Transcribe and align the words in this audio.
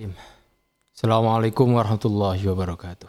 Assalamualaikum 0.00 1.76
warahmatullahi 1.76 2.40
wabarakatuh. 2.40 3.08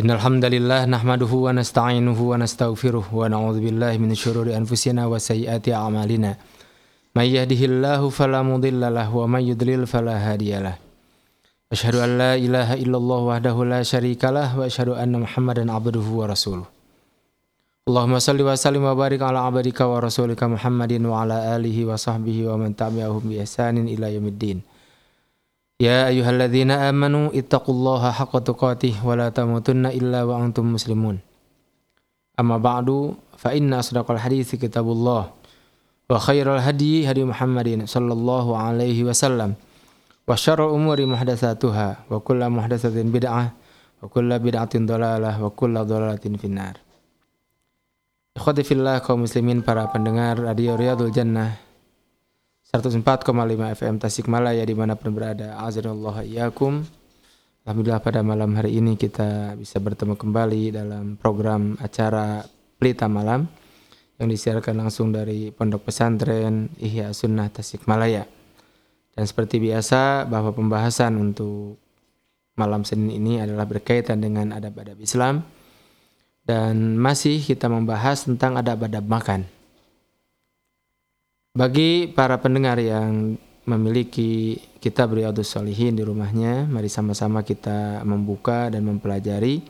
Innal 0.00 0.16
hamdalillah 0.24 0.88
nahmaduhu 0.88 1.44
wa 1.44 1.52
nasta'inuhu 1.52 2.32
wa 2.32 2.40
nastaghfiruh 2.40 3.12
wa 3.12 3.28
na'udzu 3.28 3.60
billahi 3.60 4.00
min 4.00 4.16
syururi 4.16 4.56
anfusina 4.56 5.04
wa 5.04 5.20
sayyiati 5.20 5.76
a'malina. 5.76 6.40
May 7.12 7.36
yahdihillahu 7.36 8.08
fala 8.08 8.40
mudilla 8.40 8.88
lahu 8.88 9.22
wa 9.22 9.36
may 9.36 9.44
yudlil 9.44 9.84
fala 9.84 10.16
hadiyalah. 10.18 10.80
Asyhadu 11.68 12.00
an 12.00 12.10
la 12.16 12.32
ilaha 12.40 12.74
illallah 12.80 13.20
wahdahu 13.36 13.68
la 13.68 13.80
syarikalah 13.84 14.56
wa 14.56 14.66
asyhadu 14.66 14.96
anna 14.96 15.22
Muhammadan 15.22 15.68
abduhu 15.68 16.24
wa 16.24 16.26
rasuluh. 16.26 16.66
Allahumma 17.84 18.24
salli 18.24 18.40
wa 18.40 18.56
sallim 18.56 18.82
wa 18.82 18.96
barik 18.96 19.20
ala 19.20 19.44
abadika 19.44 19.84
wa 19.84 20.00
rasulika 20.00 20.48
Muhammadin 20.48 21.04
wa 21.04 21.22
ala 21.22 21.52
alihi 21.52 21.84
wa 21.84 22.00
sahbihi 22.00 22.48
wa 22.48 22.56
man 22.56 22.72
tabi'ahum 22.72 23.20
bi 23.28 23.36
ihsanin 23.38 23.84
ila 23.92 24.08
yaumiddin. 24.08 24.64
يا 25.79 26.11
أيها 26.11 26.29
الذين 26.35 26.71
آمنوا 26.71 27.31
اتقوا 27.39 27.75
الله 27.75 28.03
حق 28.11 28.33
تقاته 28.39 28.93
ولا 28.99 29.31
تموتن 29.31 29.85
إلا 29.85 30.27
وأنتم 30.27 30.75
مسلمون 30.75 31.19
أما 32.39 32.57
بعد 32.57 33.15
فإن 33.39 33.73
أصدق 33.73 34.11
الحديث 34.11 34.55
كتاب 34.55 34.83
الله 34.91 35.23
وخير 36.09 36.45
الهدي 36.55 37.07
هدي 37.11 37.23
محمد 37.23 37.87
صلى 37.87 38.13
الله 38.13 38.45
عليه 38.57 38.99
وسلم 39.07 39.53
وشر 40.27 40.59
الأمور 40.67 40.99
محدثاتها 41.05 41.87
وكل 42.11 42.41
محدثة 42.49 42.97
بدعة 43.03 43.45
وكل 44.03 44.29
بدعة 44.39 44.73
ضلالة 44.75 45.31
وكل 45.43 45.75
ضلالة 45.85 46.25
في 46.37 46.47
النار 46.51 46.75
Ikhwati 48.39 48.63
fillah 48.63 49.03
kaum 49.03 49.27
muslimin 49.27 49.59
para 49.65 49.83
pendengar 49.91 50.39
Radio 50.39 50.79
Riyadul 50.79 51.11
Jannah 51.11 51.62
104,5 52.74 53.06
FM 53.78 54.02
Tasikmalaya 54.02 54.66
di 54.66 54.74
mana 54.74 54.98
pun 54.98 55.14
berada. 55.14 55.62
Azanullah 55.62 56.26
iyakum. 56.26 56.82
Alhamdulillah 57.62 58.02
pada 58.02 58.18
malam 58.26 58.50
hari 58.58 58.82
ini 58.82 58.98
kita 58.98 59.54
bisa 59.54 59.78
bertemu 59.78 60.18
kembali 60.18 60.74
dalam 60.74 61.14
program 61.14 61.78
acara 61.78 62.42
Pelita 62.74 63.06
Malam 63.06 63.46
yang 64.18 64.26
disiarkan 64.26 64.74
langsung 64.74 65.14
dari 65.14 65.54
Pondok 65.54 65.86
Pesantren 65.86 66.66
Ihya 66.82 67.14
Sunnah 67.14 67.46
Tasikmalaya. 67.46 68.26
Dan 69.14 69.22
seperti 69.22 69.62
biasa 69.62 70.26
bahwa 70.26 70.50
pembahasan 70.50 71.14
untuk 71.14 71.78
malam 72.58 72.82
Senin 72.82 73.14
ini 73.14 73.38
adalah 73.38 73.70
berkaitan 73.70 74.18
dengan 74.18 74.50
adab-adab 74.50 74.98
Islam 74.98 75.46
dan 76.42 76.98
masih 76.98 77.38
kita 77.38 77.70
membahas 77.70 78.26
tentang 78.26 78.58
adab-adab 78.58 79.06
makan. 79.06 79.53
Bagi 81.54 82.10
para 82.10 82.42
pendengar 82.42 82.82
yang 82.82 83.38
memiliki 83.70 84.58
kitab 84.82 85.14
Riyadus 85.14 85.54
Salihin 85.54 85.94
di 85.94 86.02
rumahnya, 86.02 86.66
mari 86.66 86.90
sama-sama 86.90 87.46
kita 87.46 88.02
membuka 88.02 88.74
dan 88.74 88.82
mempelajari 88.82 89.62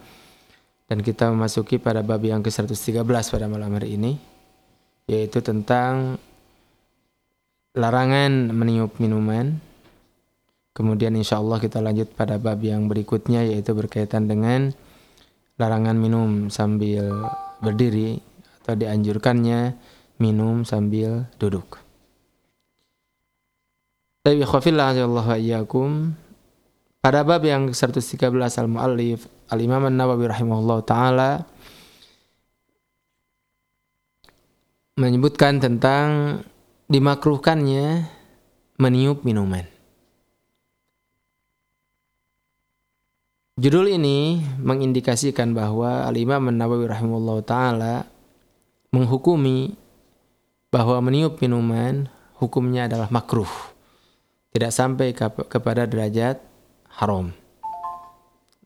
dan 0.89 1.05
kita 1.05 1.29
memasuki 1.29 1.77
pada 1.77 2.01
bab 2.01 2.25
yang 2.25 2.41
ke-113 2.41 3.05
pada 3.05 3.53
malam 3.53 3.77
hari 3.77 4.01
ini 4.01 4.17
yaitu 5.13 5.45
tentang 5.45 6.17
larangan 7.77 8.33
meniup 8.57 8.97
minuman. 8.97 9.61
Kemudian 10.73 11.13
insya 11.21 11.37
Allah 11.37 11.61
kita 11.61 11.85
lanjut 11.85 12.17
pada 12.17 12.41
bab 12.41 12.65
yang 12.65 12.89
berikutnya 12.89 13.45
yaitu 13.45 13.77
berkaitan 13.77 14.25
dengan 14.25 14.73
larangan 15.61 16.01
minum 16.01 16.49
sambil 16.49 17.29
berdiri 17.61 18.25
atau 18.65 18.73
dianjurkannya 18.73 19.93
minum 20.19 20.63
sambil 20.63 21.27
duduk. 21.37 21.83
Tapi 24.25 24.41
khafillah 24.41 24.97
iyyakum 25.37 26.17
pada 27.05 27.21
bab 27.21 27.45
yang 27.45 27.69
113 27.69 28.33
al-muallif 28.33 29.29
al-Imam 29.53 29.85
An-Nawawi 29.85 30.33
rahimahullah 30.33 30.79
taala 30.89 31.31
menyebutkan 34.97 35.61
tentang 35.61 36.41
dimakruhkannya 36.89 38.09
meniup 38.81 39.29
minuman. 39.29 39.69
Judul 43.55 43.95
ini 43.95 44.43
mengindikasikan 44.59 45.55
bahwa 45.55 46.11
Al-Imam 46.11 46.51
An-Nawawi 46.51 46.91
rahimahullah 46.91 47.39
taala 47.47 47.95
menghukumi 48.91 49.84
bahwa 50.75 50.99
meniup 50.99 51.39
minuman 51.39 52.11
hukumnya 52.43 52.91
adalah 52.91 53.07
makruh. 53.15 53.51
Tidak 54.51 54.75
sampai 54.75 55.15
ke 55.15 55.31
kepada 55.47 55.87
derajat 55.87 56.43
haram. 56.99 57.31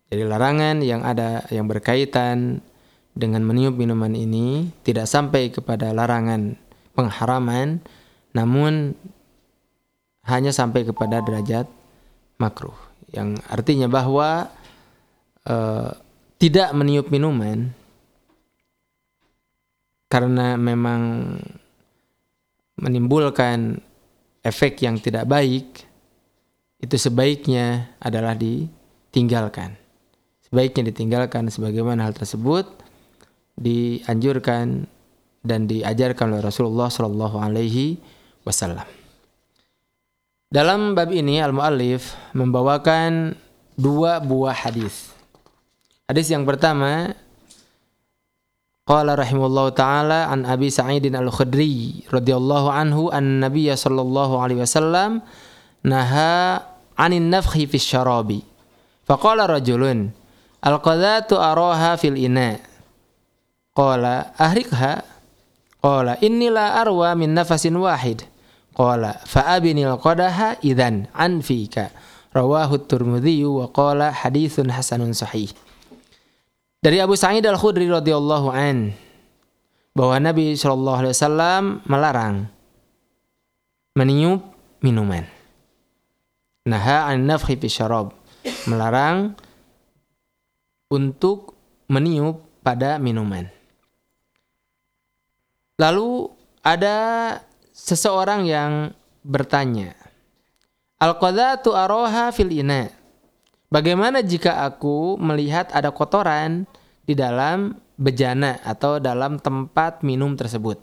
Jadi 0.09 0.25
larangan 0.25 0.81
yang 0.81 1.05
ada 1.05 1.45
yang 1.53 1.69
berkaitan 1.69 2.65
dengan 3.13 3.45
meniup 3.45 3.77
minuman 3.77 4.17
ini 4.17 4.73
tidak 4.87 5.05
sampai 5.05 5.53
kepada 5.53 5.93
larangan 5.93 6.57
pengharaman 6.97 7.83
namun 8.33 8.95
hanya 10.23 10.55
sampai 10.55 10.87
kepada 10.87 11.19
derajat 11.19 11.67
makruh 12.39 12.77
yang 13.11 13.35
artinya 13.51 13.91
bahwa 13.91 14.47
uh, 15.51 15.91
tidak 16.39 16.71
meniup 16.79 17.11
minuman 17.11 17.75
karena 20.07 20.55
memang 20.55 21.35
menimbulkan 22.79 23.83
efek 24.43 24.87
yang 24.87 25.03
tidak 25.03 25.27
baik, 25.27 25.85
itu 26.79 26.97
sebaiknya 26.97 27.95
adalah 27.99 28.39
ditinggalkan. 28.39 29.75
Sebaiknya 30.47 30.89
ditinggalkan 30.95 31.51
sebagaimana 31.53 32.09
hal 32.09 32.15
tersebut 32.17 32.65
dianjurkan 33.59 34.89
dan 35.43 35.67
diajarkan 35.67 36.33
oleh 36.33 36.43
Rasulullah 36.43 36.89
Shallallahu 36.89 37.37
Alaihi 37.37 37.99
Wasallam. 38.47 38.87
Dalam 40.49 40.97
bab 40.97 41.13
ini 41.13 41.45
al-muallif 41.45 42.17
membawakan 42.33 43.37
dua 43.77 44.17
buah 44.23 44.57
hadis. 44.57 45.13
Hadis 46.09 46.33
yang 46.33 46.49
pertama 46.49 47.13
Qala 48.89 49.21
rahimahullahu 49.21 49.77
taala 49.77 50.33
an 50.33 50.49
Abi 50.49 50.73
Sa'idin 50.73 51.13
Al-Khudri 51.13 52.09
radhiyallahu 52.09 52.73
anhu 52.73 53.13
an 53.13 53.45
Nabiy 53.45 53.69
sallallahu 53.77 54.41
alaihi 54.41 54.65
wasallam 54.65 55.21
naha 55.85 56.65
anin 56.97 57.29
nafkhi 57.29 57.69
fi 57.69 57.77
syarabi. 57.77 58.41
Faqala 59.05 59.45
rajulun 59.45 60.09
al-qadhatu 60.65 61.37
araha 61.37 62.01
fil 62.01 62.17
ina. 62.17 62.57
Qala 63.77 64.33
ahrikha. 64.41 65.05
Qala 65.85 66.17
inni 66.25 66.49
la 66.49 66.81
arwa 66.81 67.13
min 67.13 67.37
nafasin 67.37 67.77
wahid. 67.77 68.25
Qala 68.73 69.21
fa 69.29 69.53
abinil 69.53 70.01
qadaha 70.01 70.65
idzan 70.65 71.13
an 71.13 71.45
fika. 71.45 71.93
Rawahu 72.33 72.81
at-Tirmidzi 72.81 73.45
wa 73.45 73.69
qala 73.69 74.17
haditsun 74.17 74.73
hasanun 74.73 75.13
sahih. 75.13 75.53
Dari 76.79 77.03
Abu 77.03 77.19
Sa'id 77.19 77.43
Al-Khudri 77.43 77.91
radhiyallahu 77.91 78.49
an 78.55 78.95
bahwa 79.99 80.15
Nabi 80.23 80.55
Shallallahu 80.55 80.99
alaihi 81.03 81.15
wasallam 81.19 81.63
melarang 81.91 82.47
meniup 83.99 84.47
minuman. 84.79 85.27
Naha 86.63 87.11
an 87.11 87.27
fi 87.43 87.59
syarab. 87.67 88.15
Melarang 88.71 89.35
untuk 90.87 91.59
meniup 91.91 92.47
pada 92.63 93.03
minuman. 93.03 93.51
Lalu 95.83 96.31
ada 96.63 96.97
seseorang 97.75 98.47
yang 98.47 98.95
bertanya, 99.27 99.99
Al-qadatu 100.99 101.75
aroha 101.75 102.35
fil 102.35 102.51
ina. 102.51 102.91
Bagaimana 103.71 104.25
jika 104.25 104.67
aku 104.67 105.21
melihat 105.21 105.71
ada 105.71 105.93
kotoran 105.93 106.67
di 107.09 107.17
dalam 107.17 107.73
bejana 107.97 108.61
atau 108.61 109.01
dalam 109.01 109.41
tempat 109.41 110.05
minum 110.05 110.37
tersebut? 110.37 110.77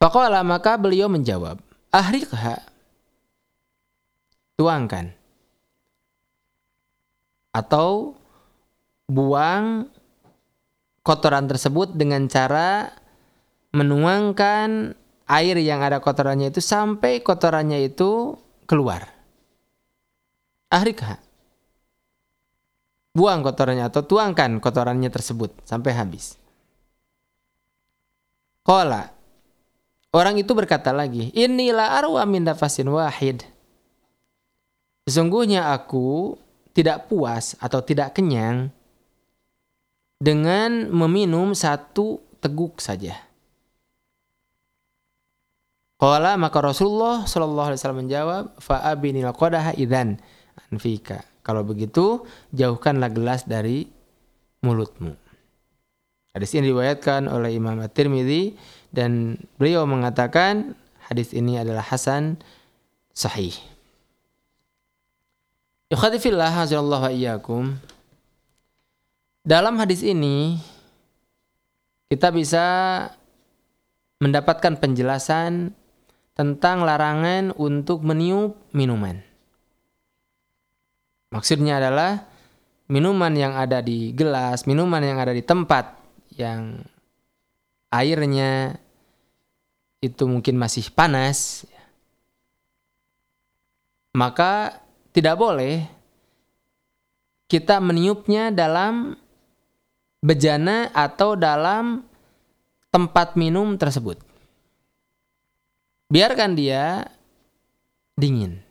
Pakola 0.00 0.40
maka 0.40 0.80
beliau 0.80 1.12
menjawab, 1.12 1.60
ahrikha, 1.92 2.64
tuangkan. 4.56 5.12
Atau 7.52 8.16
buang 9.04 9.92
kotoran 11.04 11.44
tersebut 11.44 11.92
dengan 11.92 12.24
cara 12.32 12.88
menuangkan 13.76 14.96
air 15.28 15.56
yang 15.60 15.84
ada 15.84 16.00
kotorannya 16.00 16.48
itu 16.48 16.64
sampai 16.64 17.20
kotorannya 17.20 17.84
itu 17.84 18.40
keluar 18.64 19.12
ahrikha. 20.72 21.27
Buang 23.16 23.40
kotorannya 23.42 23.88
atau 23.88 24.04
tuangkan 24.04 24.60
kotorannya 24.62 25.08
tersebut 25.08 25.52
sampai 25.64 25.92
habis. 25.96 26.38
Kola. 28.62 29.08
Orang 30.12 30.40
itu 30.40 30.52
berkata 30.52 30.92
lagi, 30.92 31.32
Inilah 31.36 32.00
arwa 32.00 32.24
min 32.24 32.44
nafasin 32.44 32.88
wahid. 32.88 33.44
sesungguhnya 35.08 35.72
aku 35.72 36.36
tidak 36.76 37.08
puas 37.08 37.56
atau 37.64 37.80
tidak 37.80 38.12
kenyang 38.12 38.68
dengan 40.20 40.92
meminum 40.92 41.56
satu 41.56 42.20
teguk 42.44 42.76
saja. 42.82 43.16
Qala 45.98 46.38
maka 46.38 46.62
Rasulullah 46.62 47.26
Shallallahu 47.26 47.72
alaihi 47.72 47.80
wasallam 47.82 48.00
menjawab, 48.06 48.44
"Fa 48.62 48.86
abinil 48.86 49.32
qadaha 49.34 49.74
idzan 49.74 50.22
anfika." 50.70 51.26
Kalau 51.48 51.64
begitu, 51.64 52.28
jauhkanlah 52.52 53.08
gelas 53.08 53.48
dari 53.48 53.88
mulutmu. 54.60 55.16
Hadis 56.36 56.52
ini 56.52 56.68
diriwayatkan 56.68 57.24
oleh 57.24 57.56
Imam 57.56 57.80
At-Tirmidzi 57.80 58.52
dan 58.92 59.40
beliau 59.56 59.88
mengatakan 59.88 60.76
hadis 61.08 61.32
ini 61.32 61.56
adalah 61.56 61.80
hasan 61.80 62.36
sahih. 63.16 63.56
Yukhadifillah 65.88 66.52
hazallahu 66.52 67.08
wa 67.08 67.12
iyyakum. 67.16 67.80
Dalam 69.40 69.80
hadis 69.80 70.04
ini 70.04 70.60
kita 72.12 72.28
bisa 72.28 72.66
mendapatkan 74.20 74.76
penjelasan 74.76 75.72
tentang 76.36 76.84
larangan 76.84 77.56
untuk 77.56 78.04
meniup 78.04 78.60
minuman. 78.76 79.27
Maksudnya 81.28 81.76
adalah 81.76 82.24
minuman 82.88 83.32
yang 83.36 83.52
ada 83.52 83.84
di 83.84 84.16
gelas, 84.16 84.64
minuman 84.64 85.04
yang 85.04 85.20
ada 85.20 85.36
di 85.36 85.44
tempat 85.44 85.92
yang 86.32 86.80
airnya 87.92 88.80
itu 90.00 90.24
mungkin 90.24 90.56
masih 90.56 90.88
panas, 90.94 91.66
maka 94.14 94.80
tidak 95.12 95.36
boleh 95.36 95.84
kita 97.48 97.80
meniupnya 97.80 98.52
dalam 98.52 99.16
bejana 100.20 100.92
atau 100.92 101.34
dalam 101.34 102.04
tempat 102.92 103.34
minum 103.34 103.76
tersebut. 103.76 104.20
Biarkan 106.08 106.56
dia 106.56 107.04
dingin. 108.16 108.67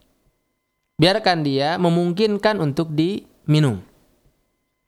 Biarkan 0.98 1.46
dia 1.46 1.78
memungkinkan 1.78 2.58
untuk 2.58 2.90
diminum. 2.90 3.82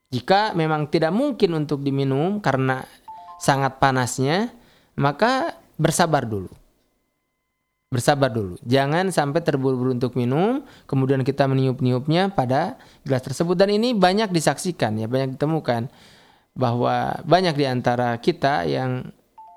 Jika 0.09 0.57
memang 0.57 0.89
tidak 0.89 1.13
mungkin 1.13 1.53
untuk 1.53 1.85
diminum 1.85 2.41
karena 2.41 2.81
sangat 3.37 3.77
panasnya, 3.77 4.49
maka 4.97 5.53
bersabar 5.77 6.25
dulu 6.25 6.49
bersabar 7.89 8.29
dulu. 8.29 8.55
Jangan 8.63 9.09
sampai 9.09 9.41
terburu-buru 9.41 9.97
untuk 9.97 10.13
minum, 10.13 10.61
kemudian 10.85 11.25
kita 11.25 11.49
meniup-niupnya 11.49 12.29
pada 12.37 12.77
gelas 13.01 13.25
tersebut. 13.25 13.57
Dan 13.57 13.73
ini 13.81 13.97
banyak 13.97 14.29
disaksikan 14.29 15.01
ya, 15.01 15.09
banyak 15.09 15.35
ditemukan 15.35 15.89
bahwa 16.53 17.17
banyak 17.25 17.57
di 17.57 17.65
antara 17.65 18.13
kita 18.21 18.69
yang 18.69 19.09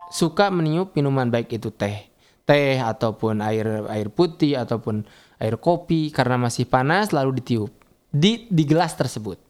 suka 0.08 0.48
meniup 0.48 0.96
minuman 0.96 1.28
baik 1.28 1.60
itu 1.60 1.69
teh, 1.72 2.08
teh 2.48 2.81
ataupun 2.81 3.44
air 3.44 3.84
air 3.93 4.08
putih 4.08 4.56
ataupun 4.56 5.05
air 5.42 5.58
kopi 5.58 6.14
karena 6.14 6.38
masih 6.38 6.70
panas 6.70 7.10
lalu 7.10 7.42
ditiup 7.42 7.74
di 8.14 8.46
di 8.46 8.62
gelas 8.62 8.94
tersebut 8.94 9.42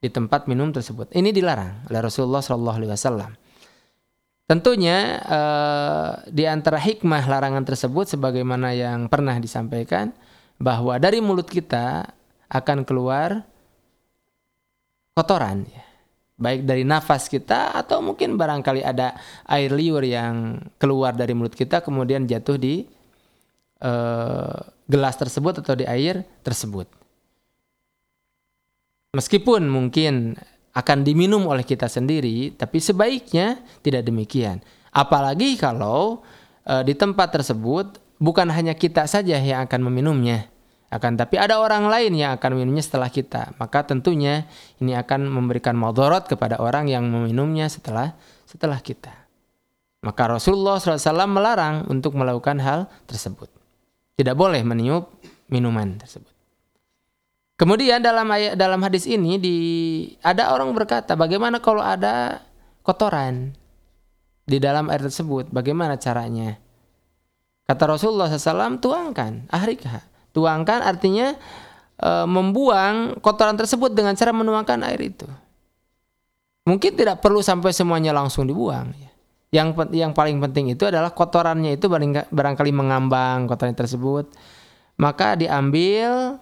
di 0.00 0.08
tempat 0.08 0.48
minum 0.48 0.72
tersebut. 0.72 1.12
Ini 1.12 1.28
dilarang 1.28 1.92
oleh 1.92 2.00
Rasulullah 2.00 2.40
Shallallahu 2.40 2.78
Alaihi 2.80 2.92
Wasallam. 2.96 3.30
Tentunya 4.48 5.20
eh, 5.22 6.10
di 6.26 6.42
antara 6.48 6.80
hikmah 6.80 7.22
larangan 7.28 7.62
tersebut 7.62 8.16
sebagaimana 8.16 8.74
yang 8.74 9.06
pernah 9.06 9.36
disampaikan 9.38 10.10
bahwa 10.58 10.98
dari 10.98 11.22
mulut 11.22 11.46
kita 11.46 12.02
akan 12.50 12.82
keluar 12.82 13.44
kotoran 15.14 15.68
ya. 15.68 15.84
Baik 16.40 16.64
dari 16.64 16.88
nafas 16.88 17.28
kita 17.28 17.76
atau 17.76 18.00
mungkin 18.00 18.40
barangkali 18.40 18.80
ada 18.80 19.12
air 19.44 19.68
liur 19.76 20.00
yang 20.00 20.56
keluar 20.80 21.12
dari 21.12 21.36
mulut 21.36 21.52
kita 21.52 21.84
kemudian 21.84 22.24
jatuh 22.24 22.56
di 22.56 22.88
eh, 23.84 24.58
gelas 24.90 25.14
tersebut 25.14 25.62
atau 25.62 25.78
di 25.78 25.86
air 25.86 26.26
tersebut. 26.42 26.90
Meskipun 29.14 29.70
mungkin 29.70 30.34
akan 30.74 31.02
diminum 31.02 31.46
oleh 31.46 31.66
kita 31.66 31.86
sendiri, 31.86 32.54
tapi 32.54 32.78
sebaiknya 32.78 33.62
tidak 33.82 34.06
demikian. 34.06 34.62
Apalagi 34.90 35.58
kalau 35.58 36.22
e, 36.62 36.82
di 36.86 36.94
tempat 36.94 37.34
tersebut 37.34 37.98
bukan 38.22 38.50
hanya 38.50 38.74
kita 38.74 39.06
saja 39.10 39.38
yang 39.38 39.66
akan 39.66 39.90
meminumnya, 39.90 40.46
akan 40.94 41.18
tapi 41.18 41.38
ada 41.38 41.58
orang 41.58 41.90
lain 41.90 42.14
yang 42.14 42.38
akan 42.38 42.58
meminumnya 42.58 42.86
setelah 42.86 43.10
kita. 43.10 43.54
Maka 43.58 43.82
tentunya 43.86 44.46
ini 44.78 44.94
akan 44.94 45.26
memberikan 45.26 45.74
madorot 45.74 46.30
kepada 46.30 46.62
orang 46.62 46.86
yang 46.86 47.06
meminumnya 47.06 47.66
setelah 47.66 48.14
setelah 48.46 48.78
kita. 48.78 49.14
Maka 50.06 50.38
Rasulullah 50.38 50.80
SAW 50.80 51.28
melarang 51.28 51.84
untuk 51.92 52.16
melakukan 52.16 52.56
hal 52.62 52.88
tersebut. 53.04 53.59
Tidak 54.20 54.36
boleh 54.36 54.60
meniup 54.60 55.16
minuman 55.48 55.96
tersebut. 55.96 56.28
Kemudian 57.56 58.04
dalam 58.04 58.28
ayat 58.28 58.52
dalam 58.52 58.84
hadis 58.84 59.08
ini 59.08 59.40
di 59.40 59.56
ada 60.20 60.52
orang 60.52 60.76
berkata, 60.76 61.16
bagaimana 61.16 61.56
kalau 61.56 61.80
ada 61.80 62.44
kotoran 62.84 63.56
di 64.44 64.60
dalam 64.60 64.92
air 64.92 65.08
tersebut? 65.08 65.48
Bagaimana 65.48 65.96
caranya? 65.96 66.60
Kata 67.64 67.96
Rasulullah 67.96 68.28
SAW, 68.28 68.76
tuangkan, 68.76 69.48
ahrikah. 69.48 70.04
Tuangkan 70.36 70.84
artinya 70.84 71.32
e, 71.96 72.10
membuang 72.28 73.24
kotoran 73.24 73.56
tersebut 73.56 73.96
dengan 73.96 74.12
cara 74.20 74.36
menuangkan 74.36 74.84
air 74.84 75.00
itu. 75.00 75.24
Mungkin 76.68 76.92
tidak 76.92 77.24
perlu 77.24 77.40
sampai 77.40 77.72
semuanya 77.72 78.12
langsung 78.12 78.44
dibuang. 78.44 78.92
Ya. 79.00 79.09
Yang 79.50 79.90
yang 79.90 80.14
paling 80.14 80.38
penting 80.38 80.70
itu 80.70 80.86
adalah 80.86 81.10
kotorannya 81.10 81.74
itu 81.74 81.90
barangkali 82.30 82.70
mengambang 82.70 83.50
kotoran 83.50 83.74
tersebut. 83.74 84.30
Maka 84.94 85.34
diambil 85.34 86.38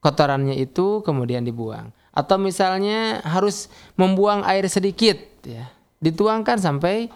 kotorannya 0.00 0.56
itu 0.56 1.04
kemudian 1.04 1.44
dibuang. 1.44 1.92
Atau 2.12 2.40
misalnya 2.40 3.20
harus 3.24 3.68
membuang 4.00 4.44
air 4.48 4.64
sedikit 4.72 5.16
ya. 5.44 5.68
Dituangkan 6.00 6.56
sampai 6.56 7.12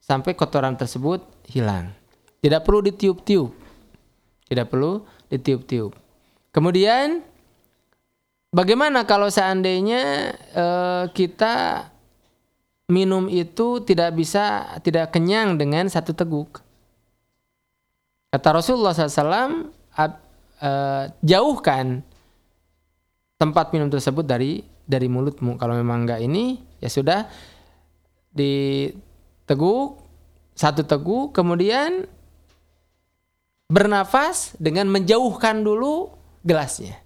sampai 0.00 0.32
kotoran 0.32 0.80
tersebut 0.80 1.22
hilang. 1.52 1.92
Tidak 2.40 2.64
perlu 2.64 2.82
ditiup-tiup. 2.88 3.52
Tidak 4.48 4.66
perlu 4.66 5.04
ditiup-tiup. 5.28 5.92
Kemudian 6.52 7.20
bagaimana 8.52 9.04
kalau 9.04 9.28
seandainya 9.28 10.34
uh, 10.52 11.04
kita 11.12 11.88
minum 12.92 13.24
itu 13.32 13.80
tidak 13.80 14.12
bisa 14.12 14.76
tidak 14.84 15.08
kenyang 15.16 15.56
dengan 15.56 15.88
satu 15.88 16.12
teguk? 16.12 16.60
Kata 18.28 18.48
Rasulullah 18.60 18.92
SAW, 18.92 19.72
uh, 19.96 21.04
jauhkan 21.24 22.04
tempat 23.40 23.72
minum 23.72 23.88
tersebut 23.88 24.24
dari 24.24 24.64
dari 24.84 25.08
mulutmu. 25.08 25.56
Kalau 25.56 25.76
memang 25.76 26.04
enggak 26.04 26.20
ini, 26.20 26.60
ya 26.80 26.88
sudah 26.92 27.28
diteguk 28.32 30.00
satu 30.52 30.84
teguk, 30.84 31.32
kemudian 31.32 32.04
bernafas 33.72 34.52
dengan 34.60 34.88
menjauhkan 34.92 35.64
dulu 35.64 36.12
gelasnya. 36.44 37.00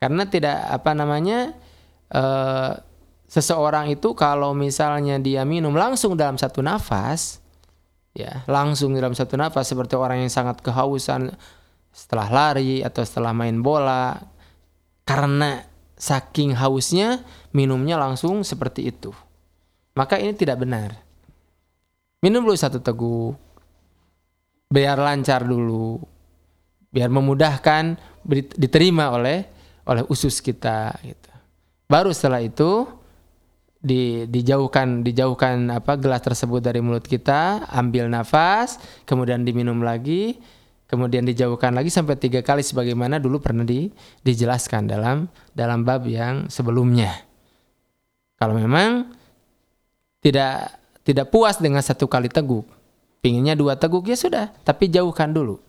Karena 0.00 0.24
tidak 0.24 0.56
apa 0.64 0.96
namanya 0.96 1.52
uh, 2.12 2.80
seseorang 3.30 3.94
itu 3.94 4.10
kalau 4.18 4.50
misalnya 4.50 5.22
dia 5.22 5.46
minum 5.46 5.70
langsung 5.70 6.18
dalam 6.18 6.34
satu 6.34 6.58
nafas, 6.66 7.38
ya 8.10 8.42
langsung 8.50 8.90
dalam 8.98 9.14
satu 9.14 9.38
nafas 9.38 9.70
seperti 9.70 9.94
orang 9.94 10.26
yang 10.26 10.32
sangat 10.32 10.58
kehausan 10.58 11.30
setelah 11.94 12.26
lari 12.26 12.82
atau 12.82 13.06
setelah 13.06 13.30
main 13.30 13.62
bola 13.62 14.18
karena 15.06 15.62
saking 15.94 16.58
hausnya 16.58 17.22
minumnya 17.54 17.94
langsung 17.94 18.42
seperti 18.42 18.90
itu. 18.90 19.14
Maka 19.94 20.18
ini 20.18 20.34
tidak 20.34 20.66
benar. 20.66 20.98
Minum 22.22 22.42
dulu 22.46 22.58
satu 22.58 22.82
teguk. 22.82 23.38
Biar 24.70 24.98
lancar 24.98 25.46
dulu. 25.46 25.98
Biar 26.90 27.10
memudahkan 27.10 27.98
diterima 28.54 29.10
oleh 29.14 29.46
oleh 29.86 30.02
usus 30.06 30.38
kita 30.38 30.94
gitu. 31.02 31.30
Baru 31.90 32.14
setelah 32.14 32.38
itu 32.38 32.86
di, 33.80 34.28
dijauhkan 34.28 35.00
dijauhkan 35.00 35.72
apa 35.72 35.96
gelas 35.96 36.20
tersebut 36.20 36.60
dari 36.60 36.84
mulut 36.84 37.04
kita, 37.04 37.64
ambil 37.72 38.12
nafas, 38.12 38.76
kemudian 39.08 39.42
diminum 39.42 39.80
lagi 39.80 40.36
kemudian 40.90 41.22
dijauhkan 41.22 41.70
lagi 41.70 41.86
sampai 41.86 42.18
tiga 42.18 42.42
kali 42.42 42.66
sebagaimana 42.66 43.22
dulu 43.22 43.38
pernah 43.38 43.62
di, 43.62 43.94
dijelaskan 44.26 44.90
dalam 44.90 45.30
dalam 45.54 45.86
bab 45.86 46.02
yang 46.10 46.50
sebelumnya. 46.50 47.14
Kalau 48.34 48.58
memang 48.58 49.06
tidak 50.18 50.82
tidak 51.06 51.30
puas 51.30 51.62
dengan 51.62 51.78
satu 51.78 52.10
kali 52.10 52.26
teguk, 52.26 52.66
pinginnya 53.22 53.54
dua 53.54 53.78
teguk 53.78 54.10
ya 54.10 54.18
sudah, 54.18 54.50
tapi 54.66 54.90
jauhkan 54.90 55.30
dulu. 55.30 55.62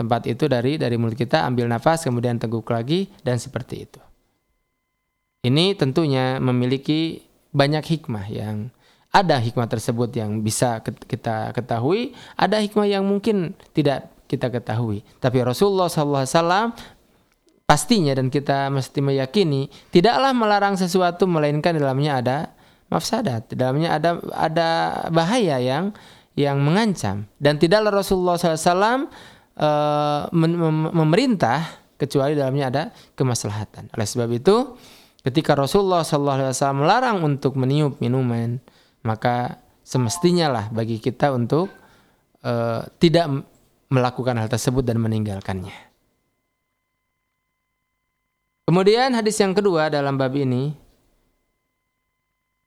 tempat 0.00 0.24
itu 0.24 0.48
dari 0.48 0.80
dari 0.80 0.96
mulut 0.96 1.12
kita 1.12 1.44
ambil 1.44 1.68
nafas 1.68 2.08
kemudian 2.08 2.40
teguk 2.40 2.64
lagi 2.72 3.12
dan 3.20 3.36
seperti 3.36 3.84
itu. 3.84 4.00
Ini 5.40 5.72
tentunya 5.72 6.36
memiliki 6.36 7.24
banyak 7.56 7.84
hikmah 7.84 8.26
yang 8.28 8.68
ada 9.10 9.42
hikmah 9.42 9.66
tersebut 9.66 10.14
yang 10.14 10.44
bisa 10.44 10.84
kita 10.84 11.50
ketahui, 11.50 12.14
ada 12.38 12.62
hikmah 12.62 12.86
yang 12.86 13.02
mungkin 13.02 13.58
tidak 13.74 14.12
kita 14.30 14.46
ketahui. 14.52 15.02
Tapi 15.18 15.42
Rasulullah 15.42 15.90
SAW 15.90 16.70
pastinya 17.66 18.14
dan 18.14 18.30
kita 18.30 18.70
mesti 18.70 19.02
meyakini 19.02 19.70
tidaklah 19.90 20.30
melarang 20.30 20.78
sesuatu 20.78 21.26
melainkan 21.26 21.74
dalamnya 21.74 22.22
ada 22.22 22.38
mafsadat, 22.90 23.50
dalamnya 23.54 23.98
ada 23.98 24.10
ada 24.34 24.68
bahaya 25.10 25.58
yang 25.58 25.90
yang 26.38 26.62
mengancam 26.62 27.26
dan 27.42 27.58
tidaklah 27.58 28.02
Rasulullah 28.02 28.38
SAW 28.38 29.10
uh, 29.58 30.30
memerintah 30.94 31.82
kecuali 31.98 32.38
dalamnya 32.38 32.66
ada 32.70 32.82
kemaslahatan. 33.18 33.90
Oleh 33.92 34.06
sebab 34.08 34.30
itu, 34.32 34.78
ketika 35.20 35.56
Rasulullah 35.56 36.04
SAW 36.04 36.52
melarang 36.76 37.20
untuk 37.24 37.56
meniup 37.56 38.00
minuman, 38.00 38.60
maka 39.04 39.60
semestinya 39.84 40.48
lah 40.48 40.64
bagi 40.72 41.00
kita 41.00 41.32
untuk 41.32 41.72
uh, 42.44 42.84
tidak 43.00 43.26
melakukan 43.90 44.38
hal 44.38 44.48
tersebut 44.48 44.86
dan 44.86 45.02
meninggalkannya. 45.02 45.74
Kemudian 48.70 49.18
hadis 49.18 49.34
yang 49.42 49.50
kedua 49.50 49.90
dalam 49.90 50.14
bab 50.14 50.30
ini 50.30 50.70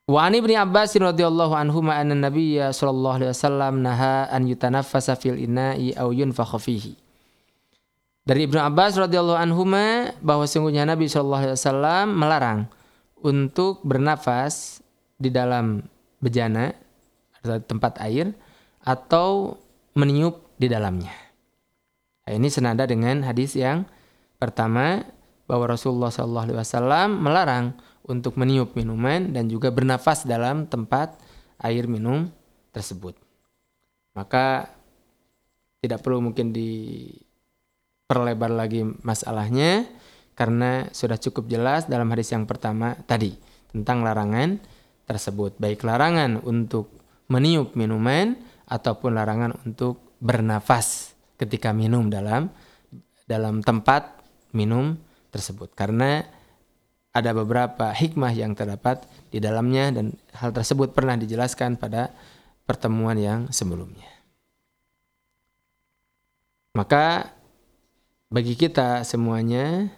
Wa 0.03 0.27
ani 0.27 0.43
ibni 0.43 0.59
Abbas 0.59 0.99
radhiyallahu 0.99 1.55
anhu 1.55 1.79
ma 1.79 1.95
anna 1.95 2.11
Nabiyya 2.11 2.75
sallallahu 2.75 3.23
alaihi 3.23 3.31
wasallam 3.31 3.79
naha 3.79 4.27
an 4.27 4.43
yutanaffasa 4.43 5.15
fil 5.15 5.39
ina'i 5.39 5.95
aw 5.95 6.11
yunfakha 6.11 6.59
fihi. 6.59 6.99
Dari 8.23 8.47
Ibnu 8.47 8.55
Abbas 8.55 8.95
radhiyallahu 8.95 9.35
anhu 9.35 9.67
bahwa 10.23 10.47
sungguhnya 10.47 10.87
Nabi 10.87 11.11
wasallam 11.11 12.15
melarang 12.15 12.71
untuk 13.19 13.83
bernafas 13.83 14.79
di 15.19 15.27
dalam 15.27 15.83
bejana 16.23 16.71
atau 17.43 17.59
tempat 17.59 17.99
air 17.99 18.31
atau 18.79 19.59
meniup 19.99 20.39
di 20.55 20.71
dalamnya. 20.71 21.11
Nah, 22.23 22.31
ini 22.31 22.47
senada 22.47 22.87
dengan 22.87 23.27
hadis 23.27 23.59
yang 23.59 23.83
pertama 24.39 25.03
bahwa 25.43 25.75
Rasulullah 25.75 26.07
sallallahu 26.07 26.45
alaihi 26.47 26.59
wasallam 26.63 27.19
melarang 27.19 27.65
untuk 28.07 28.39
meniup 28.39 28.71
minuman 28.79 29.35
dan 29.35 29.51
juga 29.51 29.67
bernafas 29.67 30.23
dalam 30.23 30.63
tempat 30.71 31.19
air 31.59 31.91
minum 31.91 32.31
tersebut. 32.71 33.19
Maka 34.15 34.71
tidak 35.83 35.99
perlu 35.99 36.23
mungkin 36.23 36.55
diperlebar 38.03 38.51
lagi 38.51 38.83
masalahnya 38.83 39.87
karena 40.35 40.91
sudah 40.91 41.15
cukup 41.15 41.47
jelas 41.47 41.87
dalam 41.87 42.11
hadis 42.11 42.35
yang 42.35 42.43
pertama 42.43 42.99
tadi 43.07 43.39
tentang 43.71 44.03
larangan 44.03 44.59
tersebut. 45.07 45.55
Baik 45.55 45.87
larangan 45.87 46.43
untuk 46.43 46.91
meniup 47.31 47.79
minuman 47.79 48.35
ataupun 48.67 49.15
larangan 49.15 49.55
untuk 49.63 50.19
bernafas 50.19 51.15
ketika 51.39 51.71
minum 51.71 52.11
dalam 52.11 52.51
dalam 53.23 53.63
tempat 53.63 54.19
minum 54.51 54.99
tersebut. 55.31 55.71
Karena 55.71 56.27
ada 57.15 57.31
beberapa 57.31 57.95
hikmah 57.95 58.35
yang 58.35 58.51
terdapat 58.51 59.07
di 59.31 59.39
dalamnya 59.39 59.95
dan 59.95 60.11
hal 60.35 60.51
tersebut 60.51 60.91
pernah 60.91 61.15
dijelaskan 61.15 61.79
pada 61.79 62.11
pertemuan 62.67 63.15
yang 63.15 63.39
sebelumnya. 63.47 64.11
Maka 66.73 67.29
bagi 68.33 68.57
kita 68.57 69.05
semuanya 69.05 69.93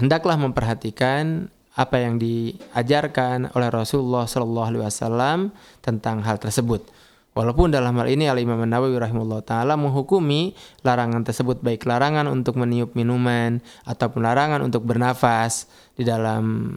hendaklah 0.00 0.40
memperhatikan 0.40 1.52
apa 1.76 2.00
yang 2.00 2.16
diajarkan 2.16 3.52
oleh 3.52 3.68
Rasulullah 3.68 4.24
Shallallahu 4.24 4.68
Alaihi 4.72 4.82
Wasallam 4.88 5.38
tentang 5.84 6.24
hal 6.24 6.40
tersebut 6.40 6.88
Walaupun 7.36 7.70
dalam 7.70 7.94
hal 8.02 8.10
ini 8.10 8.26
Al 8.26 8.42
Imam 8.42 8.58
Nawawi 8.66 8.98
rahimahullah 8.98 9.46
taala 9.46 9.78
menghukumi 9.78 10.58
larangan 10.82 11.22
tersebut 11.22 11.62
baik 11.62 11.86
larangan 11.86 12.26
untuk 12.26 12.58
meniup 12.58 12.98
minuman 12.98 13.62
ataupun 13.86 14.26
larangan 14.26 14.58
untuk 14.66 14.82
bernafas 14.82 15.70
di 15.94 16.02
dalam 16.02 16.74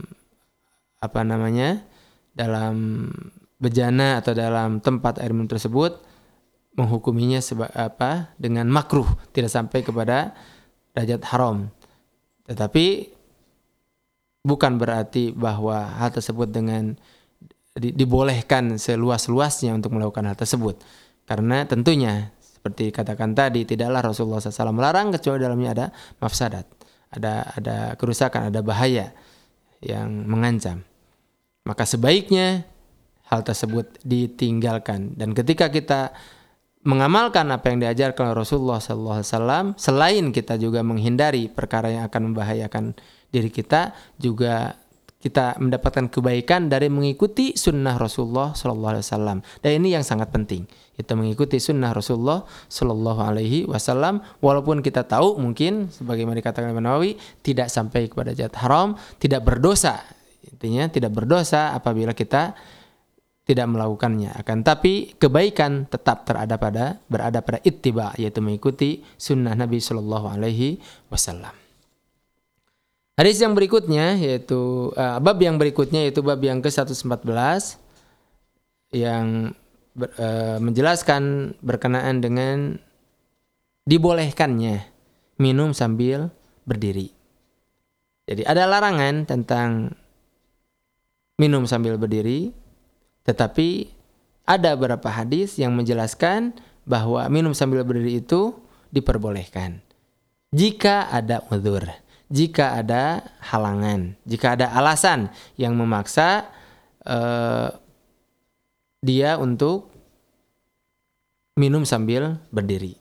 apa 1.01 1.21
namanya? 1.25 1.81
dalam 2.31 3.09
bejana 3.57 4.21
atau 4.21 4.37
dalam 4.37 4.79
tempat 4.79 5.17
air 5.17 5.33
minum 5.33 5.49
tersebut 5.49 6.10
menghukuminya 6.81 7.37
seba, 7.37 7.69
apa 7.77 8.33
dengan 8.41 8.65
makruh 8.65 9.05
tidak 9.29 9.53
sampai 9.53 9.85
kepada 9.85 10.33
derajat 10.97 11.21
haram. 11.29 11.69
Tetapi 12.49 13.13
bukan 14.41 14.81
berarti 14.81 15.31
bahwa 15.31 15.85
hal 16.01 16.09
tersebut 16.09 16.49
dengan 16.49 16.97
di, 17.77 17.93
dibolehkan 17.93 18.75
seluas-luasnya 18.81 19.77
untuk 19.77 19.93
melakukan 19.95 20.27
hal 20.27 20.35
tersebut. 20.35 20.81
Karena 21.29 21.63
tentunya 21.63 22.33
seperti 22.41 22.91
katakan 22.91 23.31
tadi 23.33 23.63
tidaklah 23.63 24.11
Rasulullah 24.11 24.43
SAW 24.43 24.75
melarang 24.75 25.13
kecuali 25.15 25.39
dalamnya 25.41 25.69
ada 25.71 25.85
mafsadat, 26.19 26.65
ada 27.13 27.55
ada 27.55 27.77
kerusakan, 27.95 28.51
ada 28.51 28.59
bahaya 28.65 29.13
yang 29.79 30.27
mengancam. 30.27 30.83
Maka 31.65 31.85
sebaiknya 31.85 32.65
hal 33.31 33.47
tersebut 33.47 34.01
ditinggalkan 34.03 35.15
dan 35.15 35.31
ketika 35.31 35.71
kita 35.71 36.11
mengamalkan 36.81 37.49
apa 37.53 37.69
yang 37.69 37.83
diajarkan 37.85 38.33
Rasulullah 38.33 38.81
SAW, 38.81 39.77
selain 39.77 40.33
kita 40.33 40.57
juga 40.57 40.81
menghindari 40.81 41.45
perkara 41.49 41.93
yang 41.93 42.03
akan 42.09 42.33
membahayakan 42.33 42.97
diri 43.29 43.53
kita, 43.53 43.93
juga 44.17 44.81
kita 45.21 45.61
mendapatkan 45.61 46.09
kebaikan 46.09 46.65
dari 46.65 46.89
mengikuti 46.89 47.53
sunnah 47.53 47.93
Rasulullah 48.01 48.57
Sallallahu 48.57 48.91
Alaihi 48.97 49.05
Wasallam. 49.05 49.37
Dan 49.61 49.71
ini 49.77 49.93
yang 49.93 50.01
sangat 50.01 50.33
penting. 50.33 50.65
Kita 50.97 51.13
mengikuti 51.13 51.61
sunnah 51.61 51.93
Rasulullah 51.93 52.41
Sallallahu 52.65 53.21
Alaihi 53.21 53.69
Wasallam. 53.69 54.25
Walaupun 54.41 54.81
kita 54.81 55.05
tahu 55.05 55.37
mungkin, 55.37 55.93
sebagaimana 55.93 56.41
dikatakan 56.41 56.73
Imam 56.73 56.81
Nawawi, 56.81 57.21
tidak 57.45 57.69
sampai 57.69 58.09
kepada 58.09 58.33
jahat 58.33 58.57
haram, 58.57 58.97
tidak 59.21 59.45
berdosa. 59.45 60.01
Intinya 60.41 60.89
tidak 60.89 61.13
berdosa 61.13 61.77
apabila 61.77 62.17
kita 62.17 62.57
tidak 63.51 63.67
melakukannya. 63.67 64.31
Akan 64.39 64.63
tapi 64.63 65.11
kebaikan 65.19 65.83
tetap 65.91 66.23
terada 66.23 66.55
pada 66.55 67.03
berada 67.11 67.43
pada 67.43 67.59
ittiba 67.67 68.15
yaitu 68.15 68.39
mengikuti 68.39 69.03
sunnah 69.19 69.51
Nabi 69.51 69.83
Sallallahu 69.83 70.31
Alaihi 70.31 70.79
Wasallam. 71.11 71.51
Hadis 73.19 73.43
yang 73.43 73.51
berikutnya 73.51 74.15
yaitu 74.15 74.95
uh, 74.95 75.19
bab 75.19 75.35
yang 75.43 75.59
berikutnya 75.59 76.07
yaitu 76.07 76.23
bab 76.23 76.39
yang 76.39 76.63
ke-114 76.63 77.75
yang 78.95 79.51
ber, 79.91 80.09
uh, 80.15 80.57
menjelaskan 80.63 81.53
berkenaan 81.59 82.23
dengan 82.23 82.79
dibolehkannya 83.83 84.87
minum 85.35 85.75
sambil 85.75 86.31
berdiri. 86.63 87.11
Jadi 88.31 88.47
ada 88.47 88.63
larangan 88.63 89.27
tentang 89.27 89.91
minum 91.35 91.67
sambil 91.67 91.99
berdiri, 91.99 92.55
tetapi 93.27 93.91
ada 94.45 94.73
beberapa 94.73 95.07
hadis 95.07 95.55
yang 95.61 95.73
menjelaskan 95.77 96.57
bahwa 96.83 97.23
minum 97.29 97.53
sambil 97.53 97.85
berdiri 97.85 98.19
itu 98.19 98.57
diperbolehkan 98.89 99.79
jika 100.51 101.07
ada 101.07 101.45
udzur 101.47 101.87
jika 102.31 102.79
ada 102.79 103.27
halangan, 103.43 104.15
jika 104.23 104.55
ada 104.55 104.71
alasan 104.71 105.27
yang 105.59 105.75
memaksa 105.75 106.47
uh, 107.03 107.75
dia 109.03 109.35
untuk 109.35 109.91
minum 111.59 111.83
sambil 111.83 112.39
berdiri. 112.55 112.95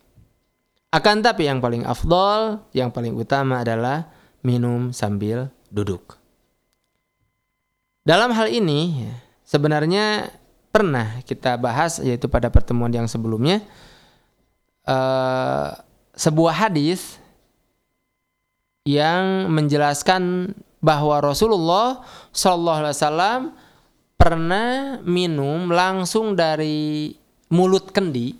Akan 0.90 1.22
tapi 1.22 1.46
yang 1.46 1.62
paling 1.62 1.86
afdol, 1.86 2.66
yang 2.74 2.90
paling 2.90 3.14
utama 3.14 3.62
adalah 3.62 4.10
minum 4.42 4.90
sambil 4.90 5.54
duduk. 5.70 6.18
Dalam 8.02 8.34
hal 8.34 8.50
ini 8.50 9.06
sebenarnya 9.50 10.30
pernah 10.71 11.19
kita 11.26 11.59
bahas 11.59 11.99
yaitu 11.99 12.30
pada 12.30 12.47
pertemuan 12.54 12.95
yang 12.95 13.11
sebelumnya 13.11 13.66
uh, 14.87 15.75
sebuah 16.14 16.54
hadis 16.71 17.19
yang 18.87 19.50
menjelaskan 19.50 20.54
bahwa 20.80 21.21
Rasulullah 21.21 22.07
Shallallahu 22.33 22.78
Alaihi 22.87 22.97
Wasallam 22.97 23.40
pernah 24.16 25.00
minum 25.04 25.69
langsung 25.69 26.37
dari 26.37 27.12
mulut 27.52 27.92
kendi, 27.92 28.37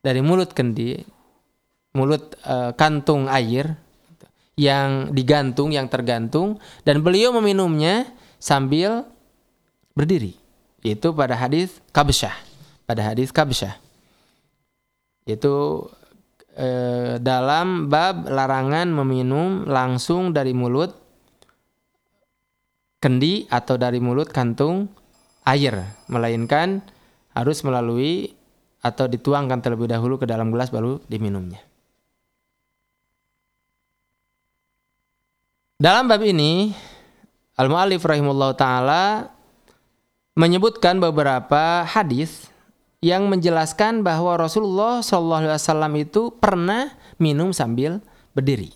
dari 0.00 0.20
mulut 0.24 0.52
kendi, 0.52 0.96
mulut 1.92 2.36
e, 2.40 2.72
kantung 2.76 3.28
air 3.28 3.76
yang 4.56 5.12
digantung, 5.12 5.72
yang 5.72 5.88
tergantung, 5.92 6.60
dan 6.88 7.04
beliau 7.04 7.36
meminumnya 7.36 8.08
sambil 8.40 9.11
berdiri. 9.92 10.36
Itu 10.82 11.14
pada 11.14 11.38
hadis 11.38 11.78
Kabsyah, 11.94 12.34
pada 12.84 13.12
hadis 13.12 13.30
Kabsyah. 13.30 13.78
Itu 15.22 15.86
eh, 16.58 17.22
dalam 17.22 17.86
bab 17.86 18.26
larangan 18.26 18.90
meminum 18.90 19.68
langsung 19.70 20.34
dari 20.34 20.50
mulut 20.50 20.90
kendi 22.98 23.46
atau 23.50 23.78
dari 23.78 23.98
mulut 23.98 24.30
kantung 24.30 24.90
air, 25.42 25.74
melainkan 26.06 26.82
harus 27.34 27.66
melalui 27.66 28.30
atau 28.82 29.06
dituangkan 29.06 29.62
terlebih 29.62 29.90
dahulu 29.90 30.18
ke 30.18 30.26
dalam 30.26 30.50
gelas 30.50 30.70
baru 30.70 30.98
diminumnya. 31.06 31.62
Dalam 35.82 36.06
bab 36.06 36.22
ini 36.22 36.70
Al-Mu'allif 37.58 38.02
rahimullah 38.06 38.54
taala 38.54 39.02
menyebutkan 40.38 40.96
beberapa 40.96 41.84
hadis 41.84 42.48
yang 43.02 43.26
menjelaskan 43.26 44.06
bahwa 44.06 44.38
Rasulullah 44.38 45.02
Shallallahu 45.02 45.40
Alaihi 45.44 45.58
Wasallam 45.58 45.92
itu 45.98 46.22
pernah 46.38 46.94
minum 47.18 47.50
sambil 47.50 47.98
berdiri. 48.32 48.72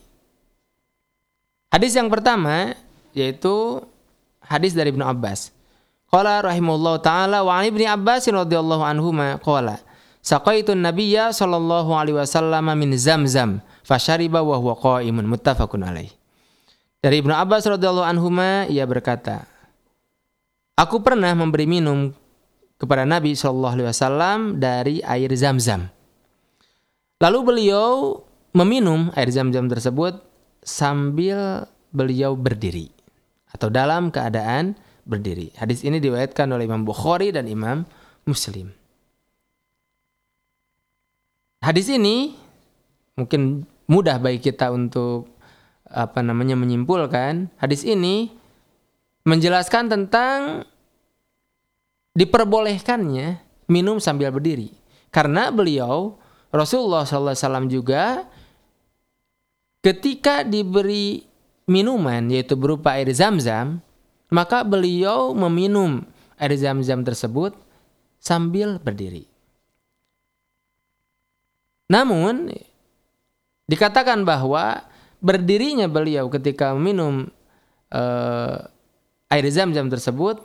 Hadis 1.71 1.95
yang 1.95 2.11
pertama 2.11 2.75
yaitu 3.17 3.81
hadis 4.43 4.77
dari 4.77 4.93
Ibnu 4.93 5.07
Abbas. 5.07 5.55
Qala 6.07 6.45
rahimahullah 6.45 7.03
taala 7.03 7.39
wa 7.43 7.63
Ibnu 7.63 7.83
Abbas 7.87 8.29
radhiyallahu 8.29 8.83
anhu 8.85 9.11
ma 9.11 9.41
qala 9.41 9.83
saqaitu 10.23 10.75
nabiyya 10.75 11.31
sallallahu 11.35 11.95
alaihi 11.95 12.19
wasallam 12.19 12.67
min 12.79 12.95
zamzam 12.99 13.63
fashariba 13.87 14.43
wa 14.43 14.59
huwa 14.59 14.75
qaimun 14.75 15.27
muttafaqun 15.27 15.87
alaih. 15.87 16.11
Dari 16.99 17.23
Ibnu 17.23 17.31
Abbas 17.31 17.63
radhiyallahu 17.67 18.07
anhu 18.07 18.29
ia 18.67 18.83
berkata, 18.83 19.47
Aku 20.77 21.01
pernah 21.01 21.33
memberi 21.33 21.65
minum 21.65 22.13
kepada 22.77 23.09
Nabi 23.09 23.33
Shallallahu 23.33 23.81
Alaihi 23.81 23.89
Wasallam 23.89 24.39
dari 24.61 25.01
air 25.01 25.33
zam-zam. 25.33 25.89
Lalu 27.17 27.39
beliau 27.49 28.21
meminum 28.53 29.09
air 29.17 29.33
zam-zam 29.33 29.73
tersebut 29.73 30.21
sambil 30.61 31.65
beliau 31.97 32.37
berdiri 32.37 32.93
atau 33.57 33.73
dalam 33.73 34.13
keadaan 34.13 34.77
berdiri. 35.09 35.49
Hadis 35.57 35.81
ini 35.81 35.97
diriwayatkan 35.97 36.45
oleh 36.53 36.69
Imam 36.69 36.85
Bukhari 36.85 37.33
dan 37.33 37.49
Imam 37.49 37.89
Muslim. 38.29 38.69
Hadis 41.65 41.89
ini 41.89 42.37
mungkin 43.17 43.65
mudah 43.89 44.21
bagi 44.21 44.45
kita 44.45 44.69
untuk 44.69 45.33
apa 45.89 46.21
namanya 46.21 46.53
menyimpulkan 46.53 47.49
hadis 47.57 47.81
ini 47.81 48.36
menjelaskan 49.27 49.91
tentang 49.91 50.65
diperbolehkannya 52.15 53.43
minum 53.69 53.99
sambil 53.99 54.31
berdiri 54.31 54.71
karena 55.11 55.51
beliau 55.51 56.17
Rasulullah 56.55 57.03
SAW 57.05 57.67
juga 57.67 58.25
ketika 59.83 60.47
diberi 60.47 61.27
minuman 61.67 62.31
yaitu 62.31 62.55
berupa 62.55 62.95
air 62.97 63.11
zam-zam 63.11 63.83
maka 64.31 64.63
beliau 64.63 65.35
meminum 65.35 66.07
air 66.39 66.55
zam-zam 66.57 67.03
tersebut 67.03 67.55
sambil 68.19 68.83
berdiri. 68.83 69.27
Namun 71.87 72.51
dikatakan 73.71 74.27
bahwa 74.27 74.83
berdirinya 75.23 75.87
beliau 75.87 76.27
ketika 76.27 76.75
minum 76.75 77.31
uh, 77.95 78.59
air 79.31 79.47
zam-zam 79.51 79.91
tersebut 79.91 80.43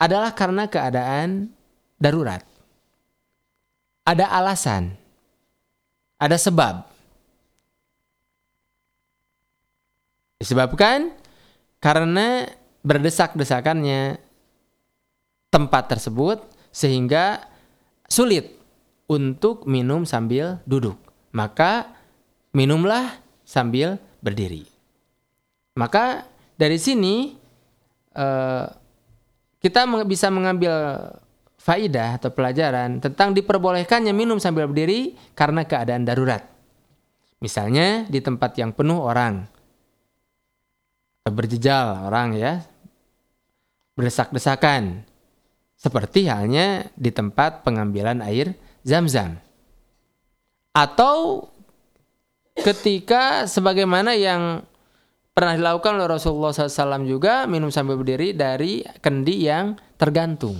adalah 0.00 0.32
karena 0.32 0.66
keadaan 0.66 1.52
darurat. 2.00 2.42
Ada 4.08 4.26
alasan. 4.32 4.96
Ada 6.16 6.36
sebab. 6.40 6.88
Disebabkan 10.40 11.12
karena 11.84 12.48
berdesak-desakannya 12.80 14.16
tempat 15.52 15.84
tersebut 15.92 16.40
sehingga 16.72 17.44
sulit 18.08 18.56
untuk 19.04 19.68
minum 19.68 20.08
sambil 20.08 20.64
duduk. 20.64 20.96
Maka 21.36 21.92
minumlah 22.56 23.20
sambil 23.44 24.00
berdiri. 24.24 24.64
Maka 25.76 26.24
dari 26.56 26.80
sini 26.80 27.39
eh, 28.14 28.64
kita 29.60 29.84
bisa 30.08 30.32
mengambil 30.32 30.72
faidah 31.60 32.16
atau 32.16 32.32
pelajaran 32.32 33.04
tentang 33.04 33.36
diperbolehkannya 33.36 34.16
minum 34.16 34.40
sambil 34.40 34.64
berdiri 34.64 35.14
karena 35.36 35.68
keadaan 35.68 36.08
darurat. 36.08 36.40
Misalnya 37.40 38.08
di 38.08 38.20
tempat 38.20 38.56
yang 38.56 38.72
penuh 38.72 39.00
orang, 39.00 39.44
berjejal 41.28 42.08
orang 42.08 42.36
ya, 42.36 42.64
berdesak-desakan, 43.96 45.04
seperti 45.76 46.28
halnya 46.28 46.88
di 46.96 47.08
tempat 47.12 47.64
pengambilan 47.64 48.20
air 48.24 48.56
zam-zam. 48.84 49.40
Atau 50.72 51.48
ketika 52.60 53.48
sebagaimana 53.48 54.16
yang 54.16 54.64
pernah 55.30 55.54
dilakukan 55.56 55.96
oleh 55.96 56.08
Rasulullah 56.10 56.52
SAW 56.52 57.06
juga 57.06 57.46
minum 57.46 57.70
sambil 57.70 57.96
berdiri 57.96 58.34
dari 58.34 58.82
kendi 59.00 59.46
yang 59.46 59.78
tergantung. 59.96 60.58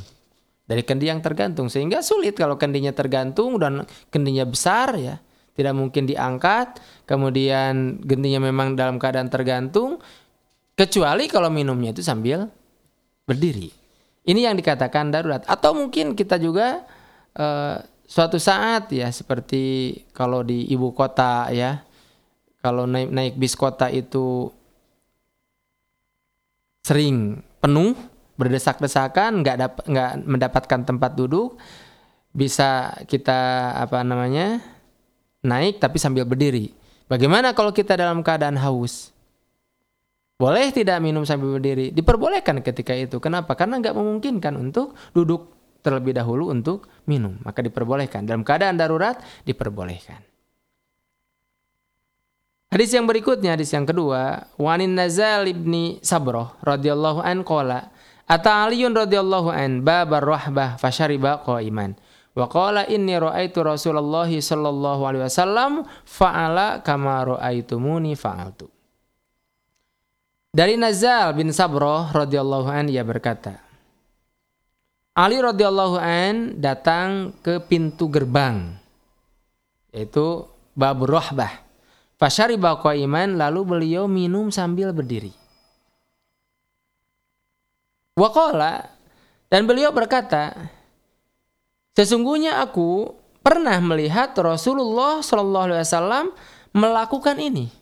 Dari 0.64 0.86
kendi 0.86 1.10
yang 1.10 1.18
tergantung 1.18 1.66
sehingga 1.66 1.98
sulit 1.98 2.38
kalau 2.38 2.54
kendinya 2.54 2.94
tergantung 2.94 3.58
dan 3.58 3.82
kendinya 4.08 4.46
besar 4.46 4.94
ya. 4.94 5.18
Tidak 5.50 5.74
mungkin 5.74 6.06
diangkat 6.06 6.78
kemudian 7.04 8.00
gendinya 8.06 8.40
memang 8.48 8.78
dalam 8.78 8.96
keadaan 8.96 9.28
tergantung 9.28 9.98
kecuali 10.78 11.26
kalau 11.26 11.50
minumnya 11.50 11.90
itu 11.92 12.00
sambil 12.00 12.48
berdiri. 13.28 13.68
Ini 14.24 14.48
yang 14.48 14.56
dikatakan 14.56 15.10
darurat. 15.10 15.42
Atau 15.44 15.74
mungkin 15.74 16.14
kita 16.14 16.38
juga 16.38 16.86
uh, 17.34 17.82
suatu 18.06 18.38
saat 18.38 18.88
ya 18.94 19.10
seperti 19.10 19.94
kalau 20.14 20.46
di 20.46 20.70
ibu 20.70 20.94
kota 20.94 21.50
ya. 21.50 21.82
Kalau 22.60 22.84
naik 22.84 23.08
naik 23.08 23.34
bis 23.40 23.56
kota 23.56 23.88
itu 23.88 24.52
sering 26.84 27.44
penuh 27.60 27.92
berdesak-desakan 28.40 29.44
nggak 29.44 29.56
dapat 29.60 29.84
nggak 29.84 30.12
mendapatkan 30.24 30.80
tempat 30.86 31.12
duduk 31.12 31.60
bisa 32.32 32.94
kita 33.04 33.72
apa 33.76 34.00
namanya 34.00 34.64
naik 35.44 35.76
tapi 35.82 36.00
sambil 36.00 36.24
berdiri 36.24 36.72
bagaimana 37.10 37.52
kalau 37.52 37.74
kita 37.74 37.98
dalam 38.00 38.24
keadaan 38.24 38.56
haus 38.56 39.12
boleh 40.40 40.72
tidak 40.72 41.04
minum 41.04 41.28
sambil 41.28 41.60
berdiri 41.60 41.92
diperbolehkan 41.92 42.64
ketika 42.64 42.96
itu 42.96 43.20
kenapa 43.20 43.52
karena 43.52 43.76
nggak 43.76 43.92
memungkinkan 43.92 44.56
untuk 44.56 44.96
duduk 45.12 45.60
terlebih 45.80 46.12
dahulu 46.16 46.52
untuk 46.52 46.88
minum. 47.08 47.36
Maka 47.42 47.64
diperbolehkan. 47.64 48.28
Dalam 48.28 48.44
keadaan 48.44 48.76
darurat 48.76 49.18
diperbolehkan. 49.44 50.29
Hadis 52.70 52.94
yang 52.94 53.02
berikutnya, 53.10 53.58
hadis 53.58 53.74
yang 53.74 53.82
kedua, 53.82 54.46
Wanin 54.54 54.94
Nazal 54.94 55.50
ibni 55.50 55.98
Sabroh 56.06 56.54
radhiyallahu 56.62 57.18
an 57.18 57.42
qala 57.42 57.90
Ata 58.30 58.62
Aliun 58.62 58.94
radhiyallahu 58.94 59.50
an 59.50 59.82
babar 59.82 60.22
rahbah 60.22 60.78
fashariba 60.78 61.42
qaiman. 61.42 61.98
Wa 62.30 62.46
qala 62.46 62.86
inni 62.86 63.18
ra'aitu 63.18 63.66
Rasulullah 63.66 64.30
sallallahu 64.30 65.02
alaihi 65.02 65.26
wasallam 65.26 65.82
fa'ala 66.06 66.78
kama 66.86 67.26
ra'aitumuni 67.26 68.14
fa'altu. 68.14 68.70
Dari 70.54 70.78
Nazal 70.78 71.34
bin 71.34 71.50
Sabroh 71.50 72.14
radhiyallahu 72.14 72.70
an 72.70 72.86
ia 72.86 73.02
berkata, 73.02 73.58
Ali 75.18 75.42
radhiyallahu 75.42 75.98
an 75.98 76.54
datang 76.62 77.34
ke 77.42 77.58
pintu 77.66 78.06
gerbang 78.06 78.78
yaitu 79.90 80.46
Babur 80.78 81.18
Rahbah. 81.18 81.69
Fasyariba 82.20 82.76
iman 82.76 83.40
lalu 83.40 83.60
beliau 83.64 84.04
minum 84.04 84.52
sambil 84.52 84.92
berdiri. 84.92 85.32
Waqala 88.12 88.92
dan 89.48 89.64
beliau 89.64 89.88
berkata, 89.88 90.52
sesungguhnya 91.96 92.60
aku 92.60 93.16
pernah 93.40 93.80
melihat 93.80 94.36
Rasulullah 94.36 95.24
Shallallahu 95.24 95.66
Alaihi 95.72 95.88
Wasallam 95.88 96.26
melakukan 96.76 97.40
ini 97.40 97.72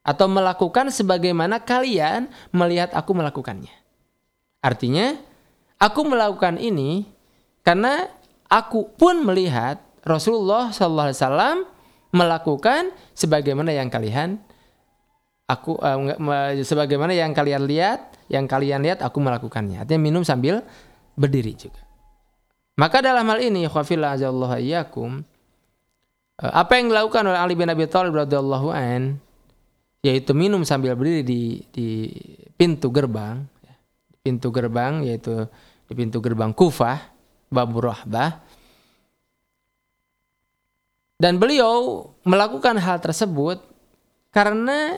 atau 0.00 0.24
melakukan 0.32 0.88
sebagaimana 0.88 1.60
kalian 1.60 2.32
melihat 2.56 2.96
aku 2.96 3.12
melakukannya. 3.12 3.76
Artinya 4.64 5.20
Aku 5.80 6.04
melakukan 6.04 6.60
ini 6.60 7.08
karena 7.64 8.04
aku 8.52 8.92
pun 9.00 9.24
melihat 9.24 9.80
Rasulullah 10.04 10.68
SAW 10.68 11.64
melakukan 12.10 12.90
sebagaimana 13.14 13.70
yang 13.74 13.88
kalian 13.90 14.38
aku 15.46 15.78
uh, 15.78 16.54
sebagaimana 16.62 17.14
yang 17.14 17.34
kalian 17.34 17.66
lihat, 17.66 18.14
yang 18.30 18.46
kalian 18.46 18.82
lihat 18.86 19.02
aku 19.02 19.18
melakukannya. 19.18 19.82
Artinya 19.82 20.00
minum 20.02 20.22
sambil 20.22 20.62
berdiri 21.18 21.54
juga. 21.54 21.82
Maka 22.78 23.02
dalam 23.04 23.28
hal 23.28 23.44
ini 23.44 23.66
iyyakum 23.66 25.22
Eh, 26.40 26.52
apa 26.52 26.80
yang 26.80 26.88
dilakukan 26.88 27.22
oleh 27.28 27.36
Ali 27.36 27.52
bin 27.52 27.68
Abi 27.68 27.84
Thalib 27.84 28.16
radhiyallahu 28.16 28.72
an 28.72 29.20
yaitu 30.00 30.32
minum 30.32 30.64
sambil 30.64 30.96
berdiri 30.96 31.20
di 31.20 31.60
di 31.68 31.88
pintu 32.56 32.88
gerbang 32.88 33.44
pintu 34.24 34.48
gerbang 34.48 35.04
yaitu 35.04 35.44
di 35.84 35.92
pintu 35.92 36.24
gerbang 36.24 36.56
Kufah 36.56 36.96
Babu 37.52 37.84
Rahbah 37.84 38.40
dan 41.20 41.36
beliau 41.36 42.08
melakukan 42.24 42.80
hal 42.80 42.96
tersebut 42.96 43.60
karena 44.32 44.96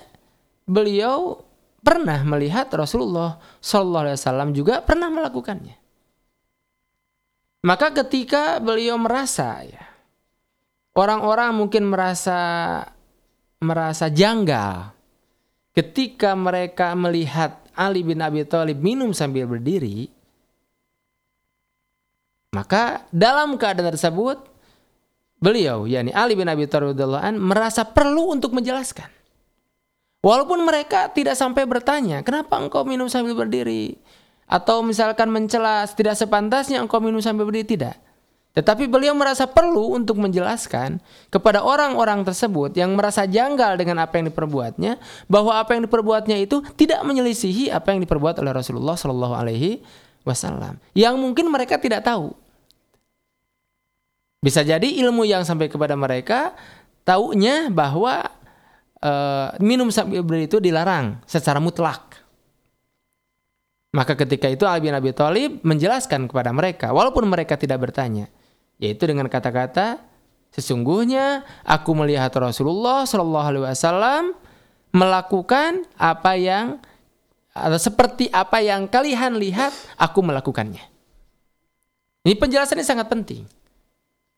beliau 0.63 1.43
pernah 1.83 2.23
melihat 2.23 2.71
Rasulullah 2.71 3.43
Wasallam 3.59 4.55
juga 4.55 4.79
pernah 4.87 5.11
melakukannya. 5.11 5.83
Maka 7.67 7.91
ketika 7.91 8.63
beliau 8.63 8.95
merasa 9.03 9.67
ya 9.67 9.83
orang-orang 10.95 11.59
mungkin 11.59 11.91
merasa 11.91 12.39
merasa 13.59 14.07
janggal 14.07 14.95
ketika 15.75 16.39
mereka 16.39 16.95
melihat 16.95 17.59
Ali 17.73 18.07
bin 18.07 18.23
Abi 18.23 18.45
Thalib 18.45 18.79
minum 18.85 19.17
sambil 19.17 19.49
berdiri, 19.49 20.13
maka 22.53 23.09
dalam 23.09 23.57
keadaan 23.57 23.97
tersebut 23.97 24.52
beliau 25.43 25.91
yakni 25.91 26.15
Ali 26.15 26.39
bin 26.39 26.47
Abi 26.47 26.71
Thalib 26.71 26.95
merasa 27.43 27.83
perlu 27.83 28.31
untuk 28.31 28.55
menjelaskan. 28.55 29.11
Walaupun 30.23 30.63
mereka 30.63 31.11
tidak 31.11 31.35
sampai 31.35 31.67
bertanya, 31.67 32.23
kenapa 32.23 32.55
engkau 32.63 32.87
minum 32.87 33.11
sambil 33.11 33.35
berdiri? 33.35 33.99
Atau 34.47 34.87
misalkan 34.87 35.35
mencela 35.35 35.83
tidak 35.91 36.15
sepantasnya 36.15 36.79
engkau 36.79 37.03
minum 37.03 37.19
sambil 37.19 37.43
berdiri, 37.43 37.67
tidak. 37.67 37.99
Tetapi 38.53 38.85
beliau 38.87 39.17
merasa 39.17 39.49
perlu 39.49 39.97
untuk 39.97 40.21
menjelaskan 40.23 41.01
kepada 41.33 41.65
orang-orang 41.65 42.23
tersebut 42.23 42.77
yang 42.77 42.93
merasa 42.95 43.25
janggal 43.25 43.81
dengan 43.81 44.05
apa 44.05 44.21
yang 44.21 44.31
diperbuatnya, 44.31 45.01
bahwa 45.27 45.59
apa 45.59 45.75
yang 45.75 45.91
diperbuatnya 45.91 46.39
itu 46.39 46.63
tidak 46.79 47.03
menyelisihi 47.03 47.73
apa 47.73 47.91
yang 47.91 48.05
diperbuat 48.05 48.39
oleh 48.39 48.53
Rasulullah 48.55 48.95
Shallallahu 48.95 49.35
Alaihi 49.35 49.83
Wasallam, 50.23 50.79
yang 50.95 51.19
mungkin 51.19 51.51
mereka 51.51 51.81
tidak 51.83 52.07
tahu. 52.07 52.31
Bisa 54.43 54.67
jadi 54.67 54.91
ilmu 55.07 55.23
yang 55.23 55.47
sampai 55.47 55.71
kepada 55.71 55.95
mereka 55.95 56.51
taunya 57.07 57.71
bahwa 57.71 58.27
uh, 58.99 59.55
minum 59.63 59.87
berdiri 59.95 60.51
itu 60.51 60.59
dilarang 60.59 61.23
secara 61.31 61.63
mutlak. 61.63 62.19
Maka 63.95 64.19
ketika 64.19 64.51
itu 64.51 64.67
Ali 64.67 64.91
bin 64.91 64.99
Abi 64.99 65.15
Thalib 65.15 65.63
menjelaskan 65.63 66.27
kepada 66.27 66.51
mereka 66.51 66.91
walaupun 66.91 67.29
mereka 67.29 67.55
tidak 67.55 67.87
bertanya 67.87 68.27
yaitu 68.83 69.05
dengan 69.07 69.29
kata-kata 69.31 70.01
sesungguhnya 70.51 71.45
aku 71.63 71.93
melihat 71.95 72.33
Rasulullah 72.35 73.05
Shallallahu 73.07 73.47
alaihi 73.47 73.65
wasallam 73.69 74.33
melakukan 74.91 75.87
apa 76.01 76.35
yang 76.35 76.83
atau 77.53 77.79
seperti 77.79 78.33
apa 78.33 78.65
yang 78.65 78.89
kalian 78.89 79.37
lihat 79.37 79.71
aku 80.01 80.25
melakukannya. 80.25 80.83
Ini 82.25 82.35
penjelasannya 82.41 82.87
sangat 82.89 83.13
penting 83.13 83.62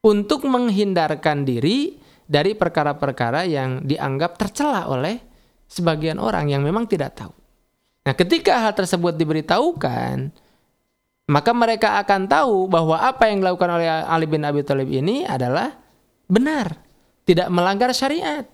untuk 0.05 0.45
menghindarkan 0.45 1.49
diri 1.49 1.97
dari 2.25 2.53
perkara-perkara 2.53 3.49
yang 3.49 3.81
dianggap 3.85 4.37
tercela 4.37 4.85
oleh 4.89 5.17
sebagian 5.65 6.21
orang 6.21 6.53
yang 6.53 6.61
memang 6.61 6.85
tidak 6.85 7.17
tahu. 7.17 7.33
Nah, 8.05 8.13
ketika 8.13 8.61
hal 8.61 8.77
tersebut 8.77 9.17
diberitahukan, 9.17 10.29
maka 11.25 11.51
mereka 11.57 11.97
akan 12.05 12.29
tahu 12.29 12.69
bahwa 12.69 13.01
apa 13.01 13.33
yang 13.33 13.41
dilakukan 13.41 13.81
oleh 13.81 13.89
Ali 13.89 14.29
bin 14.29 14.45
Abi 14.45 14.61
Thalib 14.61 14.93
ini 14.93 15.25
adalah 15.25 15.73
benar, 16.29 16.77
tidak 17.25 17.49
melanggar 17.49 17.89
syariat, 17.97 18.45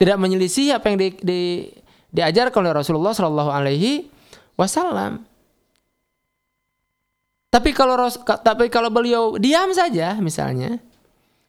tidak 0.00 0.16
menyelisih 0.16 0.80
apa 0.80 0.88
yang 0.88 0.96
di, 0.96 1.08
di, 1.20 1.40
diajarkan 2.08 2.56
oleh 2.64 2.72
Rasulullah 2.72 3.12
Shallallahu 3.12 3.52
Alaihi 3.52 4.08
Wasallam. 4.56 5.28
Tapi 7.50 7.74
kalau 7.74 7.98
tapi 8.46 8.70
kalau 8.70 8.94
beliau 8.94 9.34
diam 9.34 9.74
saja 9.74 10.14
misalnya 10.22 10.78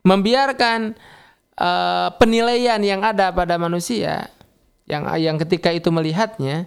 membiarkan 0.02 0.98
uh, 1.62 2.10
penilaian 2.18 2.82
yang 2.82 3.06
ada 3.06 3.30
pada 3.30 3.62
manusia 3.62 4.34
yang 4.90 5.06
yang 5.22 5.38
ketika 5.46 5.70
itu 5.70 5.94
melihatnya 5.94 6.66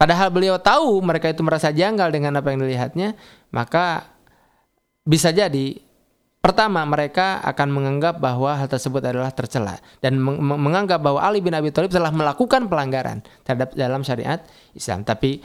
padahal 0.00 0.32
beliau 0.32 0.56
tahu 0.56 1.04
mereka 1.04 1.28
itu 1.28 1.44
merasa 1.44 1.68
janggal 1.68 2.08
dengan 2.08 2.40
apa 2.40 2.56
yang 2.56 2.64
dilihatnya 2.64 3.12
maka 3.52 4.08
bisa 5.04 5.28
jadi 5.28 5.76
pertama 6.46 6.86
mereka 6.86 7.42
akan 7.42 7.68
menganggap 7.74 8.22
bahwa 8.22 8.54
hal 8.54 8.70
tersebut 8.70 9.02
adalah 9.02 9.34
tercela 9.34 9.82
dan 9.98 10.14
menganggap 10.22 11.02
bahwa 11.02 11.18
Ali 11.18 11.42
bin 11.42 11.50
Abi 11.50 11.74
Thalib 11.74 11.90
telah 11.90 12.14
melakukan 12.14 12.70
pelanggaran 12.70 13.26
terhadap 13.42 13.74
dalam 13.74 14.06
syariat 14.06 14.38
Islam. 14.70 15.02
Tapi 15.02 15.42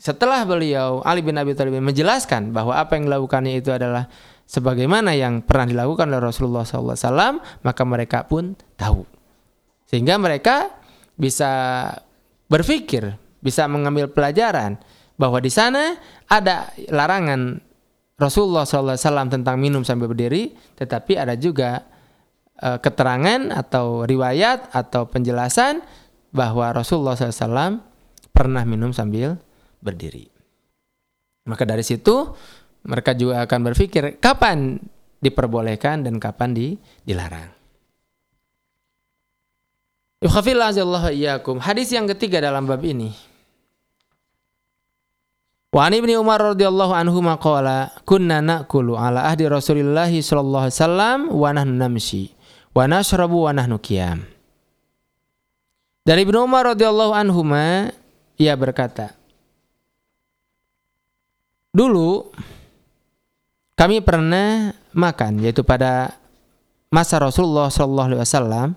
setelah 0.00 0.48
beliau 0.48 1.04
Ali 1.04 1.20
bin 1.20 1.36
Abi 1.36 1.52
Thalib 1.52 1.76
menjelaskan 1.76 2.56
bahwa 2.56 2.72
apa 2.72 2.96
yang 2.96 3.12
dilakukannya 3.12 3.60
itu 3.60 3.68
adalah 3.68 4.08
sebagaimana 4.48 5.12
yang 5.12 5.44
pernah 5.44 5.68
dilakukan 5.68 6.08
oleh 6.08 6.24
Rasulullah 6.24 6.64
SAW, 6.64 7.36
maka 7.60 7.82
mereka 7.84 8.24
pun 8.24 8.56
tahu. 8.80 9.04
Sehingga 9.84 10.16
mereka 10.16 10.72
bisa 11.20 11.52
berpikir, 12.48 13.12
bisa 13.44 13.68
mengambil 13.68 14.08
pelajaran 14.08 14.80
bahwa 15.20 15.36
di 15.36 15.52
sana 15.52 16.00
ada 16.24 16.72
larangan 16.88 17.60
Rasulullah 18.16 18.64
SAW 18.64 19.28
tentang 19.28 19.60
minum 19.60 19.84
sambil 19.84 20.08
berdiri, 20.08 20.56
tetapi 20.80 21.20
ada 21.20 21.36
juga 21.36 21.84
e, 22.56 22.80
keterangan 22.80 23.52
atau 23.52 24.08
riwayat 24.08 24.72
atau 24.72 25.04
penjelasan 25.12 25.84
bahwa 26.32 26.72
Rasulullah 26.72 27.20
SAW 27.20 27.84
pernah 28.32 28.64
minum 28.64 28.96
sambil 28.96 29.36
berdiri. 29.80 30.28
Maka 31.48 31.64
dari 31.64 31.82
situ 31.82 32.36
mereka 32.86 33.12
juga 33.16 33.44
akan 33.44 33.60
berpikir 33.72 34.20
kapan 34.20 34.80
diperbolehkan 35.20 36.04
dan 36.04 36.16
kapan 36.16 36.56
di, 36.56 36.66
dilarang. 37.04 37.52
Hadis 41.60 41.88
yang 41.92 42.04
ketiga 42.12 42.44
dalam 42.44 42.68
bab 42.68 42.84
ini. 42.84 43.12
Wa 45.70 45.86
an 45.86 45.94
Umar 45.96 46.42
radhiyallahu 46.52 46.92
anhu 46.92 47.22
maqala 47.22 47.94
kunna 48.02 48.42
na'kulu 48.42 48.98
ala 48.98 49.30
ahdi 49.30 49.46
Rasulillah 49.46 50.10
sallallahu 50.10 50.66
alaihi 50.66 50.76
wasallam 50.82 51.18
wa 51.30 51.48
nahnu 51.54 51.78
namshi 51.78 52.34
wa 52.74 52.90
nashrabu 52.90 53.46
wa 53.46 53.54
nahnu 53.54 53.78
qiyam. 53.78 54.26
Dari 56.02 56.26
Ibnu 56.26 56.42
Umar 56.42 56.74
radhiyallahu 56.74 57.14
anhu 57.14 57.46
ia 58.34 58.56
berkata, 58.58 59.14
Dulu 61.70 62.34
kami 63.78 64.02
pernah 64.02 64.74
makan 64.92 65.40
yaitu 65.40 65.62
pada 65.62 66.18
masa 66.90 67.22
Rasulullah 67.22 67.70
Shallallahu 67.70 68.08
Alaihi 68.12 68.22
Wasallam 68.26 68.68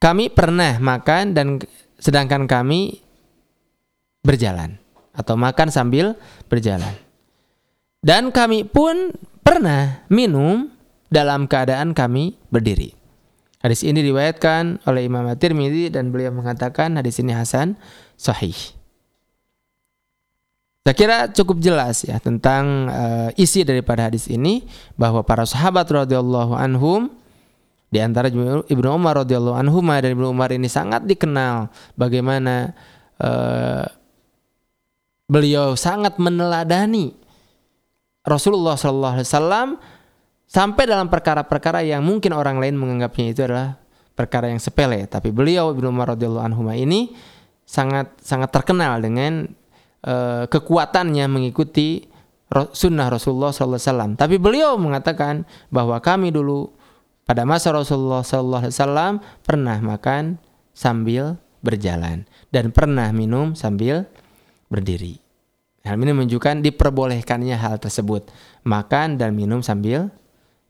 kami 0.00 0.32
pernah 0.32 0.80
makan 0.82 1.36
dan 1.36 1.62
sedangkan 2.00 2.50
kami 2.50 2.98
berjalan 4.24 4.80
atau 5.14 5.36
makan 5.36 5.68
sambil 5.68 6.16
berjalan 6.48 6.96
dan 8.02 8.34
kami 8.34 8.66
pun 8.66 9.14
pernah 9.46 10.02
minum 10.10 10.66
dalam 11.06 11.46
keadaan 11.46 11.94
kami 11.94 12.34
berdiri. 12.50 12.96
Hadis 13.62 13.86
ini 13.86 14.02
diriwayatkan 14.02 14.90
oleh 14.90 15.06
Imam 15.06 15.22
At-Tirmidzi 15.30 15.94
dan 15.94 16.10
beliau 16.10 16.34
mengatakan 16.34 16.98
hadis 16.98 17.22
ini 17.22 17.30
hasan 17.30 17.78
sahih. 18.18 18.58
Saya 20.82 20.98
kira 20.98 21.18
cukup 21.30 21.62
jelas 21.62 22.02
ya 22.02 22.18
tentang 22.18 22.90
uh, 22.90 23.30
isi 23.38 23.62
daripada 23.62 24.10
hadis 24.10 24.26
ini 24.26 24.66
bahwa 24.98 25.22
para 25.22 25.46
sahabat 25.46 25.86
radhiyallahu 25.86 26.58
anhum 26.58 27.06
di 27.86 28.02
antara 28.02 28.26
Ibnu 28.66 28.88
Umar 28.90 29.22
radhiyallahu 29.22 29.54
anhu 29.54 29.78
dan 29.78 30.10
Ibnu 30.10 30.34
Umar 30.34 30.50
ini 30.50 30.66
sangat 30.66 31.06
dikenal 31.06 31.70
bagaimana 31.94 32.74
uh, 33.22 33.86
beliau 35.30 35.78
sangat 35.78 36.18
meneladani 36.18 37.14
Rasulullah 38.26 38.74
sallallahu 38.74 39.22
alaihi 39.22 39.28
wasallam 39.30 39.68
sampai 40.50 40.84
dalam 40.90 41.06
perkara-perkara 41.06 41.86
yang 41.86 42.02
mungkin 42.02 42.34
orang 42.34 42.58
lain 42.58 42.74
menganggapnya 42.74 43.26
itu 43.30 43.40
adalah 43.46 43.78
perkara 44.18 44.50
yang 44.50 44.58
sepele. 44.58 45.06
Tapi 45.06 45.30
beliau 45.30 45.70
Ibnu 45.70 45.94
Umar 45.94 46.18
radhiyallahu 46.18 46.42
anhu 46.42 46.66
ini 46.74 47.14
sangat 47.62 48.18
sangat 48.18 48.50
terkenal 48.50 48.98
dengan 48.98 49.61
uh, 50.06 50.44
kekuatannya 50.46 51.26
mengikuti 51.30 52.06
sunnah 52.52 53.08
Rasulullah 53.08 53.50
SAW. 53.50 54.18
Tapi 54.18 54.36
beliau 54.36 54.76
mengatakan 54.76 55.48
bahwa 55.72 55.96
kami 56.04 56.28
dulu 56.28 56.68
pada 57.24 57.48
masa 57.48 57.72
Rasulullah 57.72 58.20
SAW 58.20 59.22
pernah 59.40 59.80
makan 59.80 60.36
sambil 60.76 61.40
berjalan 61.64 62.28
dan 62.52 62.74
pernah 62.74 63.08
minum 63.14 63.56
sambil 63.56 64.04
berdiri. 64.68 65.22
Hal 65.82 65.98
ini 65.98 66.14
menunjukkan 66.14 66.62
diperbolehkannya 66.62 67.58
hal 67.58 67.82
tersebut, 67.82 68.30
makan 68.62 69.18
dan 69.18 69.34
minum 69.34 69.64
sambil 69.66 70.14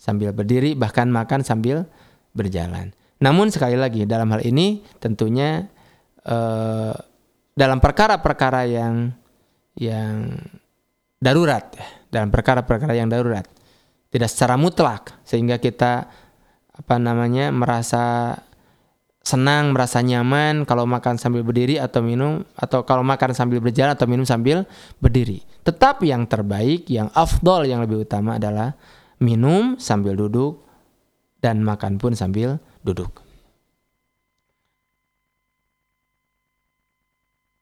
sambil 0.00 0.32
berdiri 0.32 0.72
bahkan 0.72 1.06
makan 1.12 1.44
sambil 1.44 1.84
berjalan. 2.32 2.96
Namun 3.20 3.52
sekali 3.52 3.76
lagi 3.76 4.08
dalam 4.08 4.32
hal 4.34 4.42
ini 4.42 4.82
tentunya 4.98 5.68
eh, 6.24 6.94
dalam 7.52 7.78
perkara-perkara 7.78 8.66
yang 8.66 9.14
yang 9.78 10.36
darurat 11.22 11.70
ya, 11.72 11.86
dalam 12.10 12.28
perkara-perkara 12.28 12.98
yang 12.98 13.08
darurat 13.08 13.46
tidak 14.12 14.28
secara 14.28 14.60
mutlak 14.60 15.16
sehingga 15.24 15.56
kita 15.56 16.10
apa 16.72 16.94
namanya 17.00 17.48
merasa 17.52 18.36
senang, 19.22 19.70
merasa 19.70 20.02
nyaman 20.02 20.66
kalau 20.66 20.84
makan 20.84 21.16
sambil 21.16 21.46
berdiri 21.46 21.78
atau 21.78 22.02
minum 22.02 22.42
atau 22.58 22.82
kalau 22.82 23.06
makan 23.06 23.32
sambil 23.32 23.62
berjalan 23.62 23.94
atau 23.94 24.10
minum 24.10 24.26
sambil 24.26 24.66
berdiri. 24.98 25.46
Tetapi 25.62 26.10
yang 26.10 26.26
terbaik, 26.26 26.90
yang 26.90 27.08
afdol, 27.14 27.70
yang 27.70 27.80
lebih 27.86 28.02
utama 28.02 28.36
adalah 28.36 28.74
minum 29.22 29.78
sambil 29.78 30.18
duduk 30.18 30.66
dan 31.38 31.62
makan 31.62 32.02
pun 32.02 32.18
sambil 32.18 32.58
duduk. 32.82 33.22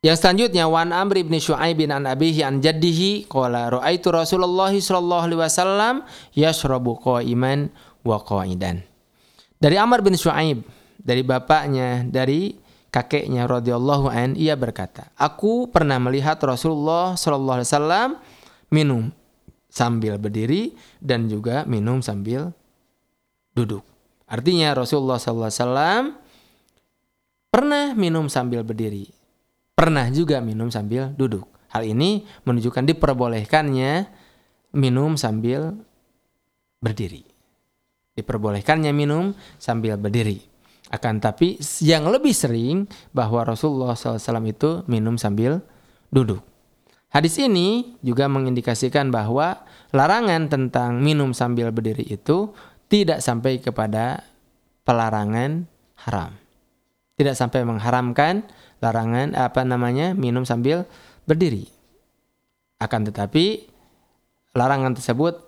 Yang 0.01 0.25
selanjutnya 0.25 0.65
Wan 0.65 0.97
Amr 0.97 1.21
bin 1.21 1.37
Shu'aib 1.37 1.77
bin 1.77 1.93
an 1.93 2.09
abihi 2.09 2.41
an 2.41 2.65
jaddihi 2.65 3.29
qala 3.29 3.69
ra'aitu 3.69 4.09
Rasulullah 4.09 4.73
sallallahu 4.73 5.25
alaihi 5.29 5.41
wasallam 5.45 5.95
yashrabu 6.33 6.97
qa'iman 6.97 7.69
wa 8.01 8.17
qa'idan. 8.17 8.81
Dari 9.61 9.77
Amr 9.77 10.01
bin 10.01 10.17
Shu'aib 10.17 10.65
dari 10.97 11.21
bapaknya 11.21 12.09
dari 12.09 12.57
kakeknya 12.89 13.45
radhiyallahu 13.45 14.09
an 14.09 14.33
ia 14.41 14.57
berkata, 14.57 15.13
"Aku 15.21 15.69
pernah 15.69 16.01
melihat 16.01 16.41
Rasulullah 16.41 17.13
sallallahu 17.21 17.61
alaihi 17.61 17.69
wasallam 17.69 18.09
minum 18.73 19.13
sambil 19.71 20.19
berdiri 20.19 20.75
dan 20.99 21.31
juga 21.31 21.63
minum 21.65 22.03
sambil 22.03 22.51
duduk. 23.55 23.87
Artinya 24.31 24.75
Rasulullah 24.75 25.19
SAW 25.19 26.15
pernah 27.51 27.95
minum 27.99 28.31
sambil 28.31 28.63
berdiri, 28.63 29.11
pernah 29.81 30.13
juga 30.13 30.45
minum 30.45 30.69
sambil 30.69 31.17
duduk. 31.17 31.49
Hal 31.73 31.89
ini 31.89 32.29
menunjukkan 32.45 32.85
diperbolehkannya 32.85 34.05
minum 34.77 35.17
sambil 35.17 35.73
berdiri. 36.85 37.25
Diperbolehkannya 38.13 38.93
minum 38.93 39.33
sambil 39.57 39.97
berdiri. 39.97 40.37
Akan 40.93 41.17
tapi 41.17 41.57
yang 41.81 42.13
lebih 42.13 42.37
sering 42.37 42.93
bahwa 43.17 43.41
Rasulullah 43.41 43.97
SAW 43.97 44.21
itu 44.45 44.85
minum 44.85 45.17
sambil 45.17 45.65
duduk. 46.13 46.45
Hadis 47.09 47.41
ini 47.41 47.97
juga 48.05 48.29
mengindikasikan 48.29 49.09
bahwa 49.09 49.65
larangan 49.97 50.53
tentang 50.53 51.01
minum 51.01 51.33
sambil 51.33 51.73
berdiri 51.73 52.05
itu 52.05 52.53
tidak 52.93 53.25
sampai 53.25 53.65
kepada 53.65 54.29
pelarangan 54.85 55.65
haram. 56.05 56.37
Tidak 57.17 57.33
sampai 57.33 57.65
mengharamkan 57.65 58.45
larangan 58.81 59.37
apa 59.37 59.63
namanya 59.63 60.17
minum 60.17 60.45
sambil 60.49 60.89
berdiri. 61.29 61.69
Akan 62.81 63.05
tetapi 63.05 63.69
larangan 64.57 64.97
tersebut 64.97 65.45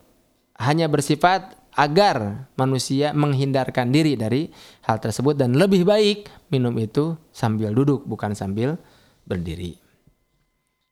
hanya 0.60 0.86
bersifat 0.86 1.56
agar 1.72 2.48
manusia 2.60 3.16
menghindarkan 3.16 3.88
diri 3.88 4.12
dari 4.12 4.52
hal 4.84 5.00
tersebut 5.00 5.40
dan 5.40 5.56
lebih 5.56 5.88
baik 5.88 6.28
minum 6.52 6.76
itu 6.76 7.16
sambil 7.32 7.72
duduk 7.72 8.04
bukan 8.04 8.36
sambil 8.36 8.76
berdiri. 9.24 9.80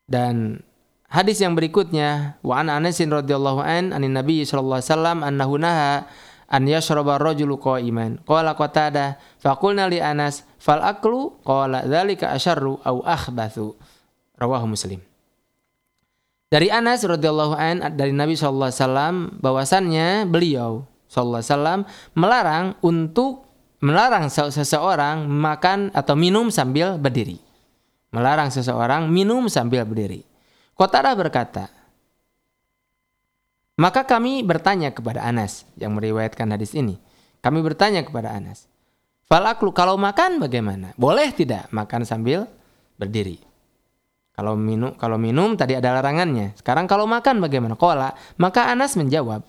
Dan 0.08 0.64
hadis 1.06 1.44
yang 1.44 1.52
berikutnya 1.52 2.40
wa 2.40 2.58
an 2.58 2.72
Anas 2.72 2.98
radhiyallahu 2.98 3.60
an 3.60 3.92
anin 3.92 4.16
Nabi 4.16 4.42
sallallahu 4.42 4.80
alaihi 4.80 4.90
wasallam 4.90 5.18
annahu 5.20 5.54
naha 5.60 6.08
an 6.50 6.66
yashraba 6.66 7.16
rajulu 7.16 7.56
qa'iman. 7.56 8.20
Qala 8.26 8.58
Qatada 8.58 9.16
faqulna 9.38 9.86
li 9.86 10.02
Anas 10.02 10.42
fal 10.58 10.82
aklu 10.82 11.38
qala 11.46 11.86
dzalika 11.86 12.34
asyarru 12.34 12.82
au 12.82 13.00
akhbathu. 13.06 13.78
Rawahu 14.36 14.74
Muslim. 14.74 15.00
Dari 16.50 16.66
Anas 16.66 17.06
radhiyallahu 17.06 17.54
an 17.54 17.94
dari 17.94 18.10
Nabi 18.10 18.34
sallallahu 18.34 18.68
alaihi 18.74 18.82
wasallam 18.82 19.14
bahwasannya 19.38 20.08
beliau 20.26 20.82
sallallahu 21.06 21.38
alaihi 21.38 21.52
wasallam 21.54 21.80
melarang 22.18 22.66
untuk 22.82 23.46
melarang 23.78 24.26
seseorang 24.28 25.30
makan 25.30 25.94
atau 25.94 26.18
minum 26.18 26.50
sambil 26.50 26.98
berdiri 26.98 27.38
melarang 28.10 28.50
seseorang 28.50 29.06
minum 29.08 29.46
sambil 29.46 29.86
berdiri. 29.86 30.26
Qatadah 30.74 31.14
berkata, 31.14 31.70
maka 33.80 34.04
kami 34.04 34.44
bertanya 34.44 34.92
kepada 34.92 35.24
Anas 35.24 35.64
yang 35.80 35.96
meriwayatkan 35.96 36.52
hadis 36.52 36.76
ini. 36.76 37.00
Kami 37.40 37.64
bertanya 37.64 38.04
kepada 38.04 38.36
Anas, 38.36 38.68
Falaklu 39.30 39.70
kalau 39.70 39.94
makan 39.94 40.42
bagaimana? 40.42 40.90
Boleh 40.98 41.30
tidak 41.30 41.70
makan 41.70 42.02
sambil 42.02 42.50
berdiri? 42.98 43.38
Kalau 44.34 44.58
minum, 44.58 44.90
kalau 44.98 45.22
minum 45.22 45.54
tadi 45.54 45.78
ada 45.78 45.94
larangannya. 45.94 46.58
Sekarang 46.58 46.90
kalau 46.90 47.06
makan 47.06 47.38
bagaimana? 47.38 47.78
Kola. 47.78 48.10
Maka 48.42 48.66
Anas 48.66 48.98
menjawab. 48.98 49.46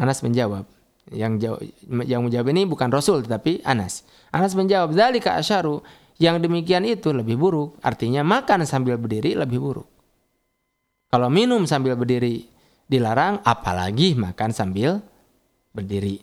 Anas 0.00 0.24
menjawab. 0.24 0.64
Yang 1.12 1.32
jawab, 1.44 1.60
yang 2.08 2.24
menjawab 2.24 2.48
ini 2.56 2.64
bukan 2.64 2.88
Rasul 2.88 3.20
tetapi 3.28 3.60
Anas. 3.60 4.08
Anas 4.32 4.56
menjawab, 4.56 4.96
"Dzalika 4.96 5.36
asyaru." 5.36 5.84
Yang 6.16 6.48
demikian 6.48 6.88
itu 6.88 7.12
lebih 7.12 7.36
buruk. 7.36 7.76
Artinya 7.84 8.24
makan 8.24 8.64
sambil 8.64 8.96
berdiri 8.96 9.36
lebih 9.36 9.60
buruk. 9.60 9.88
Kalau 11.12 11.28
minum 11.28 11.68
sambil 11.68 11.92
berdiri 11.92 12.48
dilarang, 12.86 13.42
apalagi 13.42 14.14
makan 14.14 14.50
sambil 14.54 15.02
berdiri. 15.74 16.22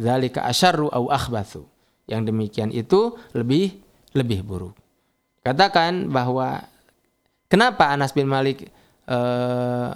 Zalika 0.00 0.48
asyarru 0.48 0.88
au 0.88 1.12
akhbathu. 1.12 1.68
Yang 2.08 2.32
demikian 2.34 2.70
itu 2.74 3.14
lebih 3.36 3.78
lebih 4.16 4.42
buruk. 4.42 4.74
Katakan 5.42 6.10
bahwa 6.10 6.62
kenapa 7.50 7.90
Anas 7.90 8.14
bin 8.14 8.30
Malik 8.30 8.68
e, 9.06 9.18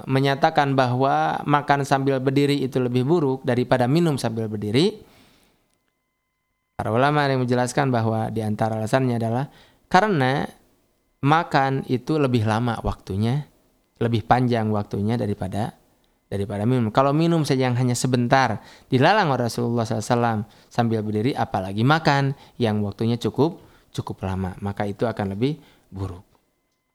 menyatakan 0.07 0.75
bahwa 0.75 1.43
makan 1.47 1.87
sambil 1.87 2.19
berdiri 2.19 2.63
itu 2.63 2.83
lebih 2.83 3.07
buruk 3.07 3.41
daripada 3.47 3.87
minum 3.87 4.19
sambil 4.19 4.51
berdiri? 4.51 5.03
Para 6.77 6.93
ulama 6.93 7.25
yang 7.25 7.41
menjelaskan 7.41 7.89
bahwa 7.89 8.29
di 8.29 8.45
antara 8.45 8.77
alasannya 8.77 9.17
adalah 9.17 9.49
karena 9.89 10.45
makan 11.25 11.89
itu 11.89 12.21
lebih 12.21 12.45
lama 12.45 12.77
waktunya, 12.85 13.49
lebih 14.03 14.25
panjang 14.29 14.69
waktunya 14.73 15.17
daripada 15.17 15.73
daripada 16.27 16.67
minum. 16.67 16.91
Kalau 16.91 17.15
minum 17.15 17.47
saja 17.47 17.71
yang 17.71 17.79
hanya 17.79 17.95
sebentar 17.95 18.59
dilarang 18.91 19.31
oleh 19.31 19.47
Rasulullah 19.47 19.87
SAW 19.87 20.43
sambil 20.67 21.01
berdiri, 21.01 21.33
apalagi 21.33 21.87
makan 21.87 22.35
yang 22.59 22.83
waktunya 22.83 23.15
cukup 23.17 23.63
cukup 23.95 24.27
lama, 24.27 24.53
maka 24.61 24.85
itu 24.85 25.07
akan 25.09 25.39
lebih 25.39 25.57
buruk. 25.89 26.27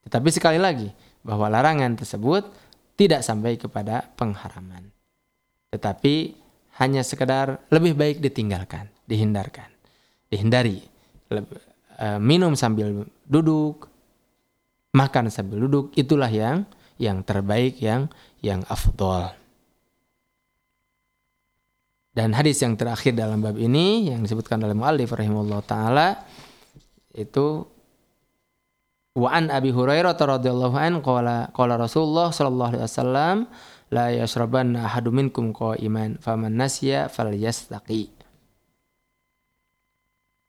Tetapi 0.06 0.28
sekali 0.30 0.60
lagi 0.60 0.92
bahwa 1.24 1.50
larangan 1.50 1.98
tersebut 1.98 2.46
tidak 2.94 3.24
sampai 3.24 3.56
kepada 3.56 4.06
pengharaman, 4.14 4.92
tetapi 5.72 6.38
hanya 6.78 7.02
sekedar 7.02 7.58
lebih 7.72 7.96
baik 7.98 8.22
ditinggalkan, 8.22 8.86
dihindarkan 9.08 9.72
dihindari. 10.32 10.80
Eh, 11.28 12.18
minum 12.18 12.56
sambil 12.56 13.04
duduk, 13.28 13.84
makan 14.96 15.28
sambil 15.28 15.68
duduk, 15.68 15.92
itulah 15.92 16.32
yang 16.32 16.64
yang 16.98 17.24
terbaik, 17.24 17.80
yang 17.80 18.10
yang 18.40 18.64
afdol. 18.68 19.32
Dan 22.12 22.36
hadis 22.36 22.60
yang 22.60 22.76
terakhir 22.76 23.16
dalam 23.16 23.40
bab 23.40 23.56
ini 23.56 24.12
yang 24.12 24.20
disebutkan 24.20 24.60
oleh 24.60 24.76
muallif 24.76 25.08
rahimahullah 25.16 25.60
taala 25.64 26.28
itu 27.16 27.64
wa 29.16 29.28
an 29.32 29.48
Abi 29.48 29.72
Hurairah 29.72 30.16
radhiyallahu 30.16 30.76
an 30.76 31.00
qala 31.00 31.48
qala 31.56 31.80
Rasulullah 31.80 32.28
sallallahu 32.28 32.70
alaihi 32.76 32.84
wasallam 32.84 33.36
la 33.92 34.12
yashrabanna 34.12 34.84
ahadu 34.88 35.08
minkum 35.08 35.56
qa'iman 35.56 36.20
faman 36.20 36.52
nasiya 36.52 37.08
falyastaqi 37.08 38.22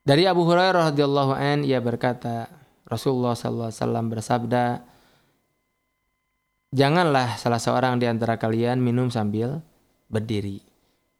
dari 0.04 0.28
Abu 0.28 0.44
Hurairah 0.44 0.92
radhiyallahu 0.92 1.32
an 1.32 1.64
ia 1.64 1.80
berkata, 1.80 2.52
Rasulullah 2.84 3.40
sallallahu 3.40 3.72
alaihi 3.72 3.80
wasallam 3.80 4.06
bersabda, 4.12 4.64
Janganlah 6.74 7.38
salah 7.38 7.62
seorang 7.62 8.02
di 8.02 8.10
antara 8.10 8.42
kalian 8.42 8.82
minum 8.82 9.14
sambil 9.14 9.62
berdiri. 10.10 10.66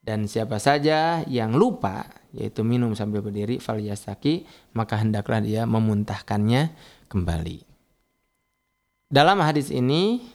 Dan 0.04 0.26
siapa 0.26 0.58
saja 0.58 1.22
yang 1.30 1.56
lupa, 1.56 2.10
yaitu 2.34 2.66
minum 2.66 2.98
sambil 2.98 3.22
berdiri, 3.22 3.62
faliyasaki, 3.62 4.50
maka 4.76 5.00
hendaklah 5.00 5.40
dia 5.40 5.64
memuntahkannya 5.70 6.74
kembali. 7.08 7.64
Dalam 9.14 9.38
hadis 9.46 9.70
ini 9.70 10.26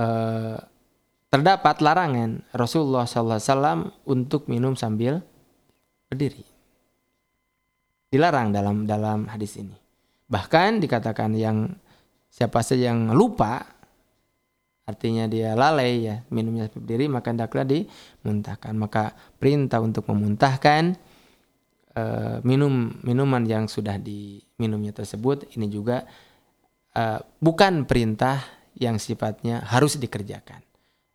eh, 0.00 0.58
terdapat 1.28 1.84
larangan 1.84 2.40
Rasulullah 2.56 3.04
SAW 3.04 3.92
untuk 4.08 4.48
minum 4.48 4.74
sambil 4.74 5.20
berdiri 6.08 6.50
dilarang 8.10 8.50
dalam 8.50 8.84
dalam 8.84 9.30
hadis 9.30 9.56
ini. 9.56 9.78
Bahkan 10.26 10.82
dikatakan 10.82 11.30
yang 11.34 11.70
siapa 12.26 12.62
saja 12.62 12.90
yang 12.90 13.14
lupa 13.14 13.79
artinya 14.90 15.30
dia 15.30 15.54
lalai 15.54 16.10
ya 16.10 16.16
minumnya 16.34 16.66
sambil 16.66 16.82
berdiri 16.82 17.06
maka 17.06 17.30
hendaklah 17.30 17.64
dimuntahkan. 17.64 18.74
Maka 18.74 19.14
perintah 19.38 19.78
untuk 19.78 20.10
memuntahkan 20.10 20.98
uh, 21.94 22.42
minum 22.42 22.98
minuman 23.06 23.46
yang 23.46 23.64
sudah 23.70 23.96
diminumnya 23.96 24.90
tersebut 24.90 25.46
ini 25.54 25.70
juga 25.70 26.04
uh, 26.98 27.22
bukan 27.38 27.86
perintah 27.86 28.42
yang 28.74 28.98
sifatnya 28.98 29.62
harus 29.66 29.96
dikerjakan. 29.96 30.62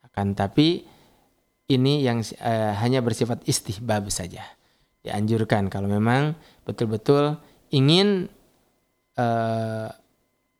Akan 0.03 0.31
tapi 0.31 0.87
ini 1.67 2.05
yang 2.05 2.21
uh, 2.21 2.73
hanya 2.79 3.01
bersifat 3.01 3.43
istihbab 3.43 4.07
saja. 4.13 4.45
Dianjurkan 5.05 5.69
kalau 5.69 5.85
memang 5.85 6.33
betul-betul 6.65 7.37
ingin 7.69 8.29
uh, 9.17 9.89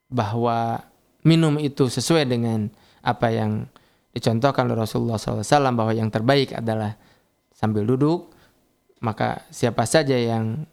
bahwa 0.10 0.86
minum 1.26 1.58
itu 1.58 1.90
sesuai 1.90 2.30
dengan 2.30 2.70
apa 3.06 3.30
yang 3.30 3.70
dicontohkan 4.12 4.66
oleh 4.66 4.82
Rasulullah 4.82 5.22
SAW 5.22 5.46
bahwa 5.76 5.94
yang 5.94 6.10
terbaik 6.10 6.58
adalah 6.58 6.98
sambil 7.54 7.86
duduk 7.86 8.34
maka 9.06 9.46
siapa 9.54 9.86
saja 9.86 10.18
yang 10.18 10.66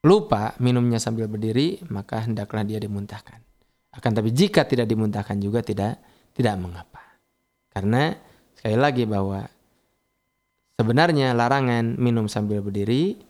lupa 0.00 0.56
minumnya 0.56 0.96
sambil 0.96 1.28
berdiri 1.28 1.84
maka 1.92 2.24
hendaklah 2.24 2.64
dia 2.64 2.80
dimuntahkan 2.80 3.44
akan 3.92 4.10
tapi 4.16 4.32
jika 4.32 4.64
tidak 4.64 4.88
dimuntahkan 4.88 5.36
juga 5.36 5.60
tidak 5.60 6.00
tidak 6.32 6.56
mengapa 6.56 7.20
karena 7.74 8.16
sekali 8.56 8.78
lagi 8.80 9.04
bahwa 9.04 9.44
Sebenarnya 10.80 11.36
larangan 11.36 12.00
minum 12.00 12.24
sambil 12.24 12.64
berdiri 12.64 13.20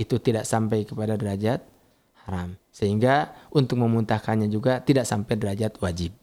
itu 0.00 0.16
tidak 0.16 0.48
sampai 0.48 0.88
kepada 0.88 1.20
derajat 1.20 1.60
haram. 2.24 2.56
Sehingga 2.72 3.36
untuk 3.52 3.84
memuntahkannya 3.84 4.48
juga 4.48 4.80
tidak 4.80 5.04
sampai 5.04 5.36
derajat 5.36 5.76
wajib. 5.84 6.16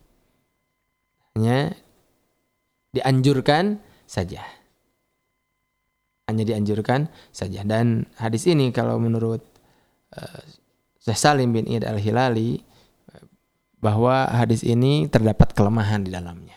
Hanya 1.34 1.74
dianjurkan 2.94 3.82
saja. 4.06 4.46
Hanya 6.30 6.44
dianjurkan 6.46 7.10
saja. 7.34 7.66
Dan 7.66 8.06
hadis 8.22 8.46
ini 8.46 8.70
kalau 8.70 9.02
menurut 9.02 9.42
uh, 10.14 10.42
Syekh 11.04 11.20
Salim 11.20 11.52
bin 11.52 11.68
Id 11.68 11.84
al-Hilali 11.84 12.64
bahwa 13.84 14.32
hadis 14.32 14.64
ini 14.64 15.12
terdapat 15.12 15.52
kelemahan 15.52 16.08
di 16.08 16.16
dalamnya. 16.16 16.56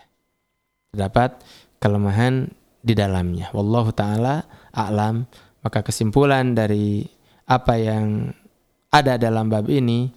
Terdapat 0.94 1.42
kelemahan 1.82 2.46
di 2.86 2.94
dalamnya. 2.94 3.50
Wallahu 3.50 3.90
taala 3.90 4.46
a'lam. 4.70 5.26
Maka 5.66 5.82
kesimpulan 5.82 6.54
dari 6.54 7.02
apa 7.50 7.74
yang 7.74 8.30
ada 8.94 9.18
dalam 9.18 9.50
bab 9.50 9.66
ini 9.66 10.14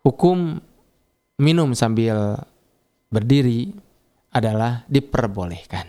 hukum 0.00 0.56
minum 1.36 1.76
sambil 1.76 2.40
berdiri 3.08 3.72
adalah 4.32 4.84
diperbolehkan. 4.86 5.86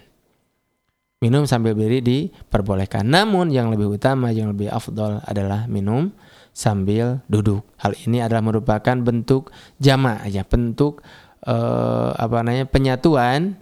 Minum 1.20 1.44
sambil 1.44 1.76
berdiri 1.76 2.00
diperbolehkan. 2.00 3.04
Namun 3.04 3.52
yang 3.52 3.68
lebih 3.68 4.00
utama, 4.00 4.32
yang 4.32 4.56
lebih 4.56 4.72
afdol 4.72 5.20
adalah 5.28 5.68
minum 5.68 6.16
sambil 6.56 7.20
duduk. 7.28 7.68
Hal 7.84 7.92
ini 8.08 8.24
adalah 8.24 8.40
merupakan 8.40 8.96
bentuk 8.96 9.52
jamaah 9.84 10.32
ya, 10.32 10.48
bentuk 10.48 11.04
eh, 11.44 12.10
apa 12.16 12.40
namanya 12.40 12.72
penyatuan 12.72 13.60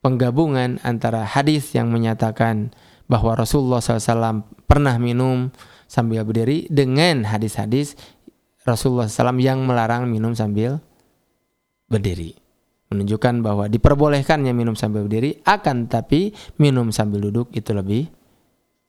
penggabungan 0.00 0.80
antara 0.80 1.28
hadis 1.28 1.76
yang 1.76 1.92
menyatakan 1.92 2.72
bahwa 3.04 3.36
Rasulullah 3.36 3.84
SAW 3.84 4.48
pernah 4.64 4.96
minum 4.96 5.52
sambil 5.88 6.24
berdiri 6.24 6.68
dengan 6.72 7.24
hadis-hadis 7.28 7.96
Rasulullah 8.68 9.08
SAW 9.08 9.40
yang 9.40 9.64
melarang 9.64 10.08
minum 10.08 10.36
sambil 10.36 10.80
berdiri. 11.88 12.47
Menunjukkan 12.88 13.44
bahwa 13.44 13.68
diperbolehkannya 13.68 14.56
minum 14.56 14.72
sambil 14.72 15.04
berdiri, 15.04 15.44
akan 15.44 15.92
tapi 15.92 16.32
minum 16.56 16.88
sambil 16.88 17.28
duduk 17.28 17.52
itu 17.52 17.76
lebih 17.76 18.08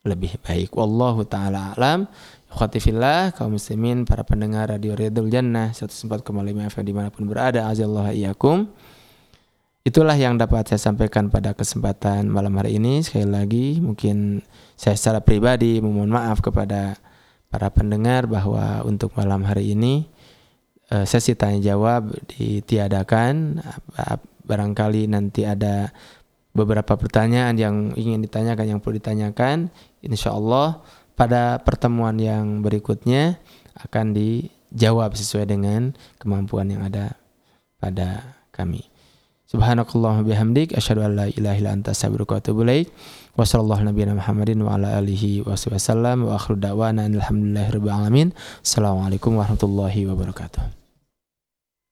lebih 0.08 0.40
baik. 0.40 0.72
Wallahu 0.72 1.28
taala 1.28 1.76
alam. 1.76 2.08
Khotifillah 2.50 3.30
kaum 3.36 3.54
muslimin 3.54 4.02
para 4.02 4.26
pendengar 4.26 4.72
radio 4.74 4.98
Ridul 4.98 5.30
Jannah 5.30 5.70
104,5 5.70 6.26
FM 6.66 6.82
di 6.82 6.94
mana 6.96 7.08
pun 7.12 7.28
berada 7.30 7.70
azallahu 7.70 8.10
iyakum. 8.10 8.66
Itulah 9.86 10.18
yang 10.18 10.36
dapat 10.36 10.66
saya 10.68 10.80
sampaikan 10.82 11.30
pada 11.30 11.54
kesempatan 11.54 12.26
malam 12.26 12.52
hari 12.58 12.76
ini. 12.76 13.00
Sekali 13.06 13.28
lagi 13.28 13.66
mungkin 13.78 14.42
saya 14.74 14.98
secara 14.98 15.22
pribadi 15.22 15.78
memohon 15.78 16.10
maaf 16.10 16.42
kepada 16.42 16.98
para 17.48 17.70
pendengar 17.70 18.26
bahwa 18.26 18.82
untuk 18.82 19.14
malam 19.14 19.46
hari 19.46 19.72
ini 19.78 20.10
uh, 20.90 21.06
sesi 21.06 21.38
tanya 21.38 21.74
jawab 21.74 22.12
ditiadakan. 22.34 23.62
Barangkali 24.50 25.06
nanti 25.06 25.46
ada 25.46 25.94
beberapa 26.50 26.98
pertanyaan 26.98 27.54
yang 27.54 27.76
ingin 27.94 28.18
ditanyakan 28.26 28.66
yang 28.66 28.78
perlu 28.82 28.98
ditanyakan. 28.98 29.70
Insya 30.02 30.34
Allah 30.34 30.82
pada 31.14 31.62
pertemuan 31.62 32.18
yang 32.18 32.58
berikutnya 32.64 33.38
akan 33.86 34.10
dijawab 34.16 35.14
sesuai 35.14 35.46
dengan 35.46 35.94
kemampuan 36.18 36.66
yang 36.66 36.82
ada 36.82 37.14
pada 37.78 38.36
kami. 38.50 38.90
Subhanakallah 39.50 40.22
bihamdik 40.22 40.78
asyhadu 40.78 41.02
an 41.02 41.12
la 41.18 41.26
ilaha 41.26 41.58
illa 41.58 41.74
anta 41.74 41.90
astaghfiruka 41.90 42.38
wa 42.38 42.40
atubu 42.42 42.62
ilaik. 42.62 42.86
Muhammadin 43.34 44.62
wa 44.62 44.78
ala 44.78 44.94
alihi 44.98 45.42
wa 45.42 45.58
sallam 45.58 46.26
wa 46.26 46.38
akhiru 46.38 46.54
da'wana 46.58 47.10
alhamdulillahi 47.10 47.70
rabbil 47.74 47.94
alamin. 47.94 48.28
Assalamualaikum 48.62 49.34
warahmatullahi 49.34 50.06
wabarakatuh. 50.06 50.79